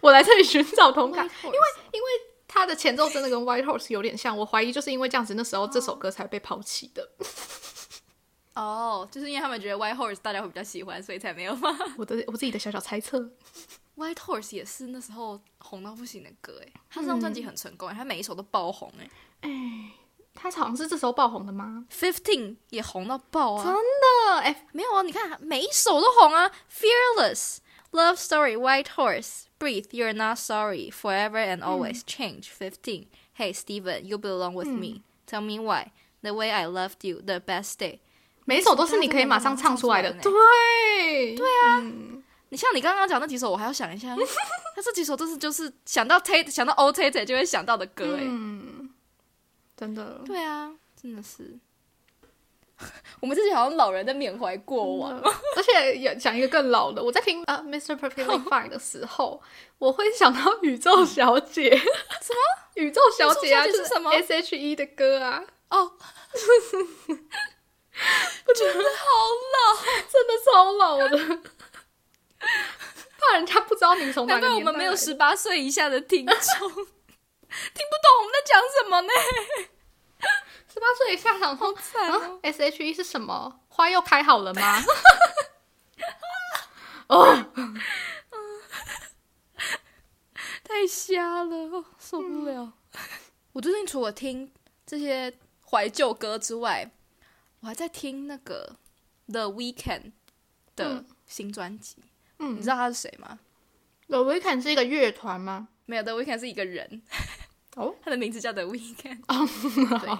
[0.00, 1.58] 我来这里寻找同感，因为
[1.92, 2.08] 因为
[2.48, 7.08] 他的前奏真的跟 White Horse 有点像，我怀疑就是因为这样子，那时候这首歌才被抛弃的。
[8.54, 13.30] 哦，就是因为他们觉得 White Horse 大家会比较喜欢，所以才没有吗 我的我自己的小小猜测。
[13.96, 19.10] ？White Horse 也是那时候红到不行的歌，哎，他这张专辑很成功，哎，他每一首都爆红，哎
[19.42, 19.50] 哎，
[20.34, 27.58] 他好像是这时候爆红的吗？，Fifteen 也红到爆啊，真的哎，没有啊，你看每一首都红啊，Fearless。
[27.92, 34.18] Love Story, White Horse, Breathe, You're Not Sorry, Forever and Always, Change, Fifteen, Hey Steven, You
[34.18, 38.00] Belong with Me, Tell Me Why, The Way I Loved You, The Best Day。
[38.44, 40.12] 每一首都是你可以马上唱出来的。
[40.20, 41.80] 对对啊，
[42.50, 44.14] 你像你刚刚讲那几首，我还要想一下。
[44.74, 48.90] 他这几首都是就是想到 Tate 想到 Old Tate 就会想到的歌，哎、嗯，
[49.76, 50.20] 真的。
[50.24, 51.58] 对啊，真的是。
[53.20, 55.20] 我们自己好像老人在缅怀过往。
[55.56, 57.96] 而且也讲一个更老的，我在听呃 Mr.
[57.98, 59.42] Perfectly Fine 的时候，
[59.78, 61.76] 我会想到宇宙小姐。
[61.76, 61.86] 什
[62.34, 62.40] 么？
[62.74, 65.92] 宇宙小姐啊，就是什么 S H E 的歌啊，哦，
[68.46, 69.06] 我觉得好
[69.54, 69.58] 老，
[70.12, 71.40] 真的超老的。
[73.18, 79.08] 怕人家不知道你从哪个年代我们没有十八岁以下的听众， 听不懂我们在讲什么呢？
[80.76, 81.74] 十八岁以下想说
[82.42, 83.60] ，S H E 是什么？
[83.68, 84.82] 花又开好了吗？
[87.08, 87.46] 哦，
[90.62, 92.74] 太瞎了，哦受不了。
[93.52, 94.52] 我最近除了听
[94.84, 95.32] 这些
[95.70, 96.90] 怀旧歌之外，
[97.60, 98.76] 我还在听那个
[99.28, 100.12] The Weeknd
[100.76, 101.96] 的嗯新专辑。
[102.38, 103.38] 嗯你知道他是谁吗
[104.08, 105.68] ？The Weeknd 是一个乐团吗？
[105.86, 107.00] 没有，The Weeknd 是一个人，
[107.76, 109.22] 哦， 他的名字叫 The Weeknd。
[110.00, 110.18] 对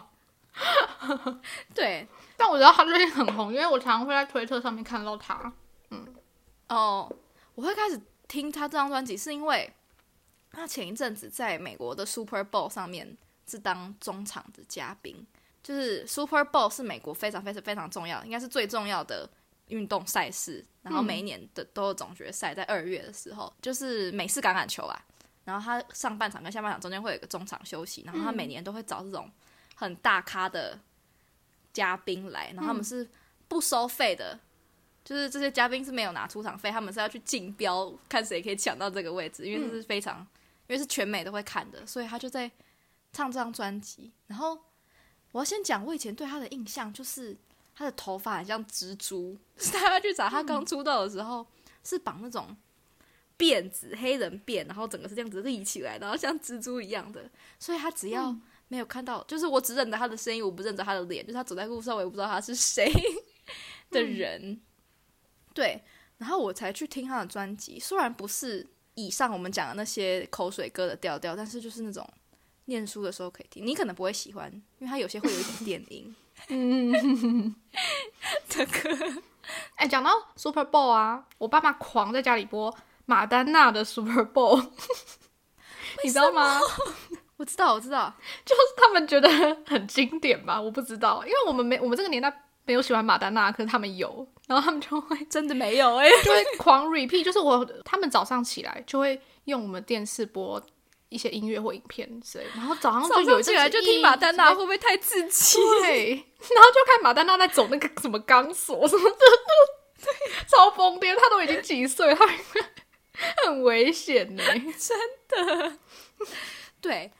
[1.75, 5.53] 对但我知道他最近很红，因为我常常会在推特上面看到他。
[5.91, 6.07] 嗯
[6.69, 7.11] 哦，
[7.55, 9.73] 我会开始听他这张专辑，是因为
[10.51, 15.27] 他前一阵子在美国的 Super Bowl 上面是当中场的嘉宾。
[15.63, 19.29] 就是 Super Bowl 是美国非常非常非常重要，应该是最重要的
[19.67, 20.65] 运动赛事。
[20.83, 25.05] 然后每一年的都有总决赛，在二月的时候，就是美式橄榄球啊。
[25.45, 29.29] 然后他上半场跟下半场中间会有一个中场休息，然后他每年都会找这种
[29.75, 30.79] 很大咖的
[31.77, 33.07] 嘉宾来，然后他们是
[33.49, 34.41] 不收费的，
[35.05, 40.21] 就是这些嘉宾是没有拿出场费，他们是要去竞标，看谁可以抢到这个位置，因为这是非常，
[40.69, 42.51] 因为是全美都会看的，所以他就在
[43.13, 44.11] 唱这张专辑。
[44.27, 44.59] 然后
[45.33, 47.37] 我要先讲，我以前对他的印象就是
[47.75, 49.37] 他的头发很像蜘蛛，
[49.75, 51.47] 大家去找他刚出道的时候、
[51.85, 52.57] 是绑那种
[53.37, 58.35] 辫子，黑人辫，然后整个是这样子立起来，然后像蜘蛛一样的，所以他只要
[58.69, 62.91] 没有看到，就是我只认得他的声音，我不认得他的脸，就是他走在路上我也不知道他是谁
[63.91, 64.61] 的人。
[65.55, 65.83] 对，
[66.19, 72.07] 然后我才去听他的专辑，虽然不是以上我们讲的那些口水歌的调调，但是就是那种
[72.67, 73.65] 念书的时候可以听。
[73.65, 76.17] 你可能不会喜欢，因为他有些会有一点电音
[76.49, 77.55] 嗯，
[78.51, 79.23] 的歌。
[79.77, 84.71] 哎，讲到 Super Bowl 啊，我爸妈狂在家里播马丹娜的 Super Bowl，
[86.03, 86.61] 你知道吗？
[87.37, 88.13] 我知道，我知道，
[88.45, 89.29] 就是他们觉得
[89.67, 90.61] 很经典吧？
[90.61, 92.33] 我不知道，因为我们没我们这个年代
[92.65, 100.61] 没有喜欢马丹娜，可是他们有，然后他们就会真的没有哎、 就会狂 repeat，就是我他们早上起来就会用我们电视播
[101.09, 105.59] 一些音乐或影片之类，然后早上就早上起来就听马丹娜，会会不会太刺激？
[105.83, 106.09] 对，
[106.55, 109.17] 然后就看马丹娜在走那个什么钢索什么的，
[110.49, 112.27] 超疯癫，他都已经几岁，他
[113.45, 114.43] 很危险呢。
[114.79, 115.79] 真的。
[116.81, 117.11] 对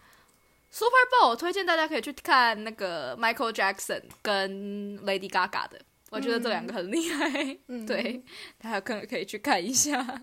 [0.77, 7.57] ，Super Bowl 我推荐大家可以去看那个 Michael Jackson 跟 Lady Gaga 的，我觉得这两个很厉害。
[7.69, 8.23] 嗯 对，
[8.59, 10.23] 大家可能可以去看一下，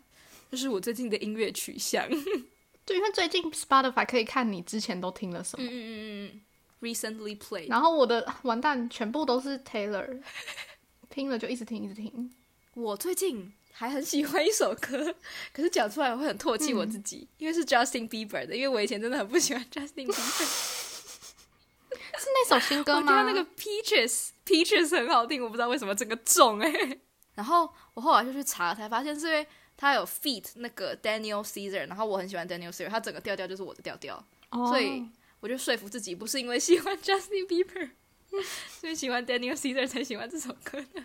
[0.51, 2.06] 这是我最近的音乐取向。
[2.08, 2.24] 嗯
[2.86, 6.41] 对，因为最近 Spotify 可以看你之前都听了什么，嗯嗯嗯
[6.82, 7.70] ，Recently played。
[7.70, 10.22] 然后我的完蛋全部都是 Taylor，
[11.10, 12.32] 听了就一直听一直听。
[12.76, 15.15] 我最近还很喜欢一首歌，
[15.51, 20.74] 可是讲出来我会很唾弃我自己，因为是 Justin Bieber 的，因为我以前真的很不喜欢 Justin Bieber。
[22.15, 23.11] 是那首新歌我吗？
[23.11, 26.97] 觉得那个 Peaches Peaches 很好听，我不知道为什么整个重哎、
[27.34, 29.45] 然后我后来就去查，才发现是因为
[29.76, 35.03] 他有 feat 那个 Daniel Caesar，然后我很喜欢 Daniel Caesar，他整个调调就是我的调调，哦所以
[35.39, 37.89] 我就说服自己不是因为喜欢 Justin Bieber，
[38.80, 41.03] 所以喜欢 Daniel Caesar 才喜欢这首歌的。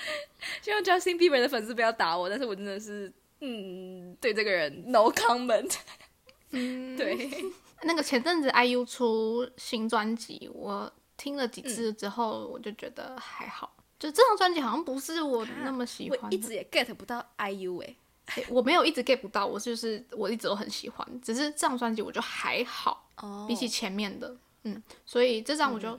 [0.62, 5.74] 希望 Justin Bieber 的粉丝不要打我，但是我真的是嗯对这个人 no comment。
[6.50, 7.28] 嗯，对，
[7.84, 13.74] 那个前阵子 IU 出新专辑，我听了几次之后，我就觉得还好。
[13.98, 17.96] 就这张专辑好像不是我那么喜欢的，我一直也 get 不到 IU 哎、
[18.36, 25.98] 诶我没有一直 get 不到，我就是我一直都很喜欢，只是这张专辑我就还好，哦比起前面的，嗯，所以这张我就，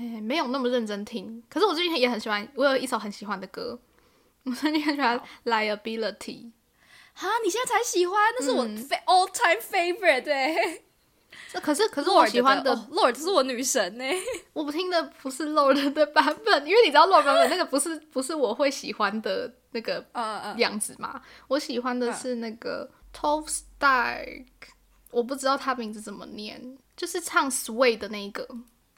[0.00, 1.42] 哎、没有那么认真听。
[1.50, 3.78] 可是我最近也很喜欢，我有一首很喜欢的歌，
[4.44, 6.50] 我最近很喜欢 Liability，
[7.12, 8.18] 哈，你现在才喜欢？
[8.38, 10.82] 那是我嗯 fa- all time favorite 对。
[11.52, 14.04] 这可是 可是我喜欢的哦 Lord 是我女神呢。
[14.54, 21.20] 我不听的不是 Lord 的版本，因为你知道 Lord 版本那个不是不是我会喜欢的那个 嗯嗯，样子嘛。
[21.48, 23.48] 我喜欢的是那个 Tove
[23.78, 24.44] Stark，
[25.10, 28.46] 我不知道他名字怎么念，就是唱 Sway 的那一个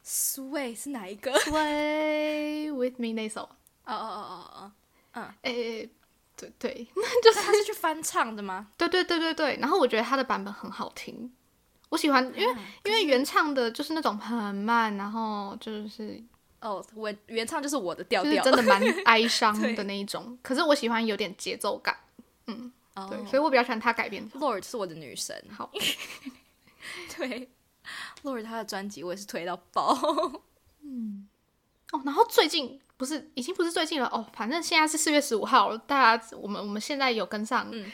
[0.04, 3.42] Sway 是哪一个？Sway with me 那首。
[3.42, 4.72] 哦哦哦哦哦，
[5.14, 5.88] 嗯诶、
[6.36, 8.68] 对对哦， 就是他是去翻唱的吗？
[8.76, 9.56] 对对对对对。
[9.60, 11.30] 然后我觉得他的版本很好听，
[11.88, 16.20] 我喜欢，因为、啊因为原唱的就是那种很慢，然后就是
[16.60, 20.36] 哦，我原唱就是我的调调，就是真的蛮 哀伤的那一种。
[20.42, 21.96] 可是我喜欢有点节奏感，
[22.46, 24.38] 嗯、哦对，所以我比较喜欢他改编的。
[24.38, 25.44] Lord 是我的女神。
[25.56, 25.70] 好，
[27.16, 27.48] 对
[28.22, 29.96] ，Lord 他的专辑我也是推到爆。
[30.84, 31.28] 嗯
[31.92, 37.92] 哦，然后最近不是已经不是最近了哦，反正现在是四月十五号了，大家我们我们现在有跟上，嗯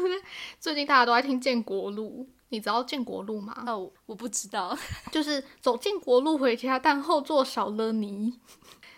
[0.60, 3.64] 最近大家都在听建国路，你知道建国路吗？
[3.66, 4.76] 哦，我不知道
[5.10, 8.38] 就是走建国路回家，但后座少了你，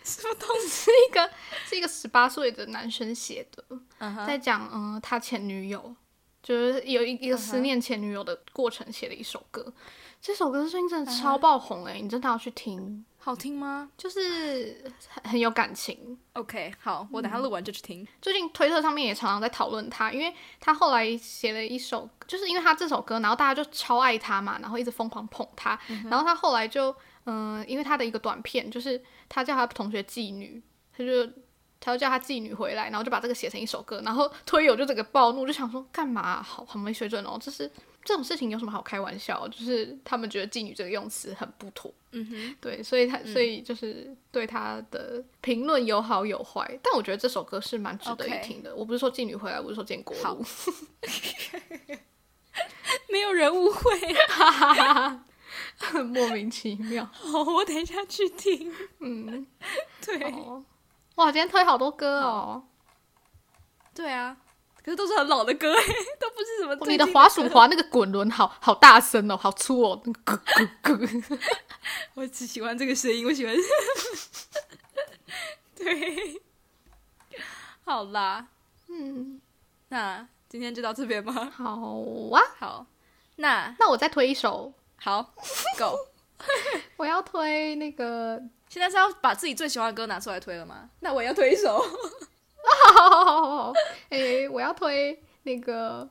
[0.04, 0.68] 什么东西。
[0.68, 1.30] 是一个
[1.66, 3.64] 是一个十八岁的男生写的，
[4.26, 5.96] 在讲嗯、呃他前女友，
[6.42, 9.72] 就是有一一个思念前女友的过程写的一首歌。
[10.22, 16.16] 这首歌最近真的嗯超爆红哎、你真的要去听，好听吗就是很很有感情。
[16.34, 18.06] ？OK，好，我等下录完就去听。
[18.20, 25.76] 最近推特上面也常常在讨论他，因为他后来写了一首，就是因为他这首歌，然后大家就超爱他嘛，然后一直疯狂捧他，
[26.08, 26.94] 然后他后来就，
[27.26, 30.62] 嗯、因为他的一个短片，就是他叫他同学妓女，
[30.96, 31.26] 他就
[31.80, 37.68] 他就叫他妓女回来，然后就把这个写成一首歌，然后 推友就整个暴怒，就想说干嘛、好很没水准哦，这是
[38.04, 39.46] 这种事情有什么好开玩笑？
[39.48, 48.74] 就是他们觉得妓女这个用词很不妥，嗯哼，对，所以他所以就是对他的评论有好有坏，但我觉得这首歌是蛮值得一听的。
[48.74, 50.44] 我不是说妓女回来，我是说建国好路，
[53.10, 53.90] 没有人误会。
[55.78, 57.04] 很 莫名其妙。
[57.12, 58.72] 好，我等一下去听。
[59.00, 59.46] 嗯，
[60.04, 60.64] 对，哦，
[61.16, 62.64] 哇，今天推好多歌哦。
[63.94, 64.36] 对啊，
[64.84, 65.72] 可是都是很老的歌，
[66.18, 71.38] 都不是什么哦你的滑鼠滑那个滚轮好好大声哦，好粗哦，那个咯咯咯。
[72.14, 73.54] 我只喜欢这个声音，我喜欢。
[75.76, 76.40] 对，
[77.84, 78.46] 好啦，
[78.88, 79.40] 嗯，
[79.88, 81.32] 那今天就到这边吧？
[81.52, 82.00] 好
[82.32, 82.42] 啊。
[82.58, 82.86] 好，
[83.36, 85.32] 那那我再推一首，好
[85.78, 85.96] ，Go。
[86.96, 90.90] 我要推那个，现在是要把自己最喜欢的歌拿出来推了吗？
[91.00, 91.80] 那我也要推一首。
[92.62, 93.72] 好好好好好，
[94.10, 96.08] 哎，我要推那个，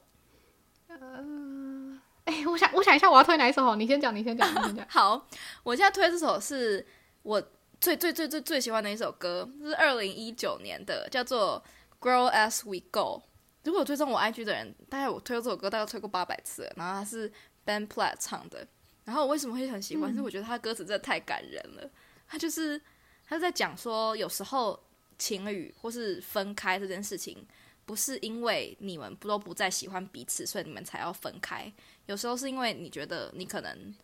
[0.88, 3.76] 呃，哎，我想我想一下，我要推哪一首好？
[3.76, 4.86] 你先讲，你先讲，你先讲。
[4.90, 5.28] 好，
[5.64, 6.86] 我现在推这首是
[7.24, 7.42] 我
[7.80, 11.64] 最最最最最喜欢的一首歌，是二零一九年的，叫做
[12.06, 13.20] 《Grow as We Go》。
[13.64, 17.32] 如果追踪我 IG 的人，大概我推过这首歌大概推过八百次了，然后它是
[17.64, 18.68] Ben Platt 唱的。
[19.04, 20.14] 然后我为什么会很喜欢？
[20.14, 21.90] 是我觉得他的歌词真的太感人了。
[22.28, 22.80] 他就是
[23.28, 24.80] 他在讲说，有时候
[25.22, 27.46] 情侣或是分开这件事情，
[27.86, 31.72] 不是因为你们都不再喜欢彼此，所以你们才要分开。
[32.08, 33.96] 有时候是因为你觉得你可能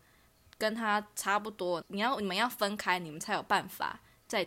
[0.56, 3.98] 跟他差不多，你要你们要分开，你们才有办法
[4.28, 4.46] 再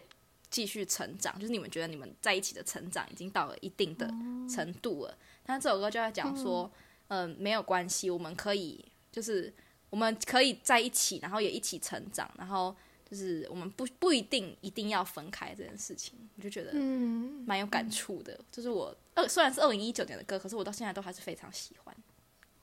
[0.49, 1.37] 继续成长。
[1.37, 4.07] 就是你们觉得你们在一起的成长已经到了一定的
[4.49, 5.17] 程度了。
[5.47, 6.71] 那这首歌就在讲说，
[7.09, 9.53] 嗯、没有关系，我们可以就是
[9.89, 12.73] 我们可以在一起，然后也一起成长，然后
[13.11, 18.39] 就是我们不不一定一定要分开这件事情，我就觉得嗯，蛮有感触的。
[18.49, 21.93] 就是我二虽然是二零一九年的歌，可是我到现在都还是非常喜欢，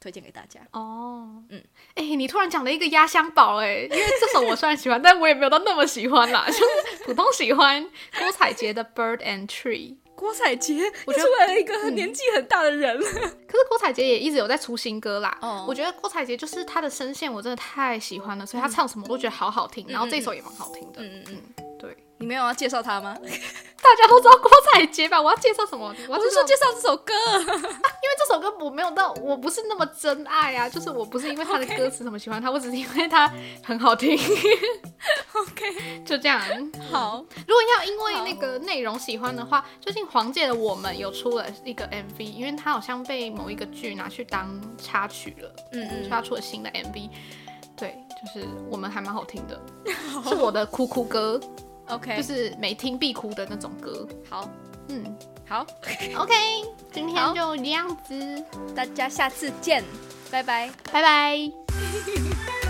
[0.01, 0.67] 推荐给大家。
[0.73, 1.63] 哦，嗯，
[1.97, 7.87] 哎、你突然讲了一个压箱宝，哎， 因为这首我虽然喜欢，但我也没有到那么喜欢啦，就是普通喜欢
[8.19, 9.97] 郭采洁的《Bird and Tree》。
[10.19, 13.07] 郭采洁，我觉得出来了一个年纪很大的人了。
[13.07, 15.39] 可是郭采洁也一直有在出新歌啦。
[15.41, 19.87] 哦我觉得郭采洁就是她的声线，我真的太喜欢了，所以她唱什么我都觉得好好听。
[19.89, 21.01] 然后这首也蛮好听的。
[21.01, 23.17] 嗯嗯嗯，对，你没有要介绍他吗？
[23.81, 25.23] 大家都知道郭采洁吧？
[25.23, 25.87] 我要介绍什么？
[26.09, 27.15] 我就是说介绍这首歌。
[27.39, 34.19] 因为这首歌我没有到，我不是那么真爱啊，就是我不是因为他的歌词什么喜欢他，我只是因为他很好听
[35.33, 36.41] ，OK，就这样。
[36.91, 47.09] 好，如果要因为那个内容喜欢的话，最近黄玠的《我们》有出了一个 MV，因为他好像被某一个剧拿去当插曲了，嗯所以嗯，他出了新的 MV。
[47.77, 49.61] 对，就是我们还蛮好听的，
[50.29, 51.41] 是我的哭哭歌，
[51.89, 54.07] OK，就是每听必哭的那种歌。
[54.29, 54.49] 好。
[54.89, 55.17] 嗯。
[55.49, 55.67] 好
[56.15, 56.35] ，，OK，
[56.93, 58.45] 今天就这样子，
[58.77, 59.83] 大家下次见，
[60.31, 60.71] 拜拜。
[60.93, 62.68] 拜拜。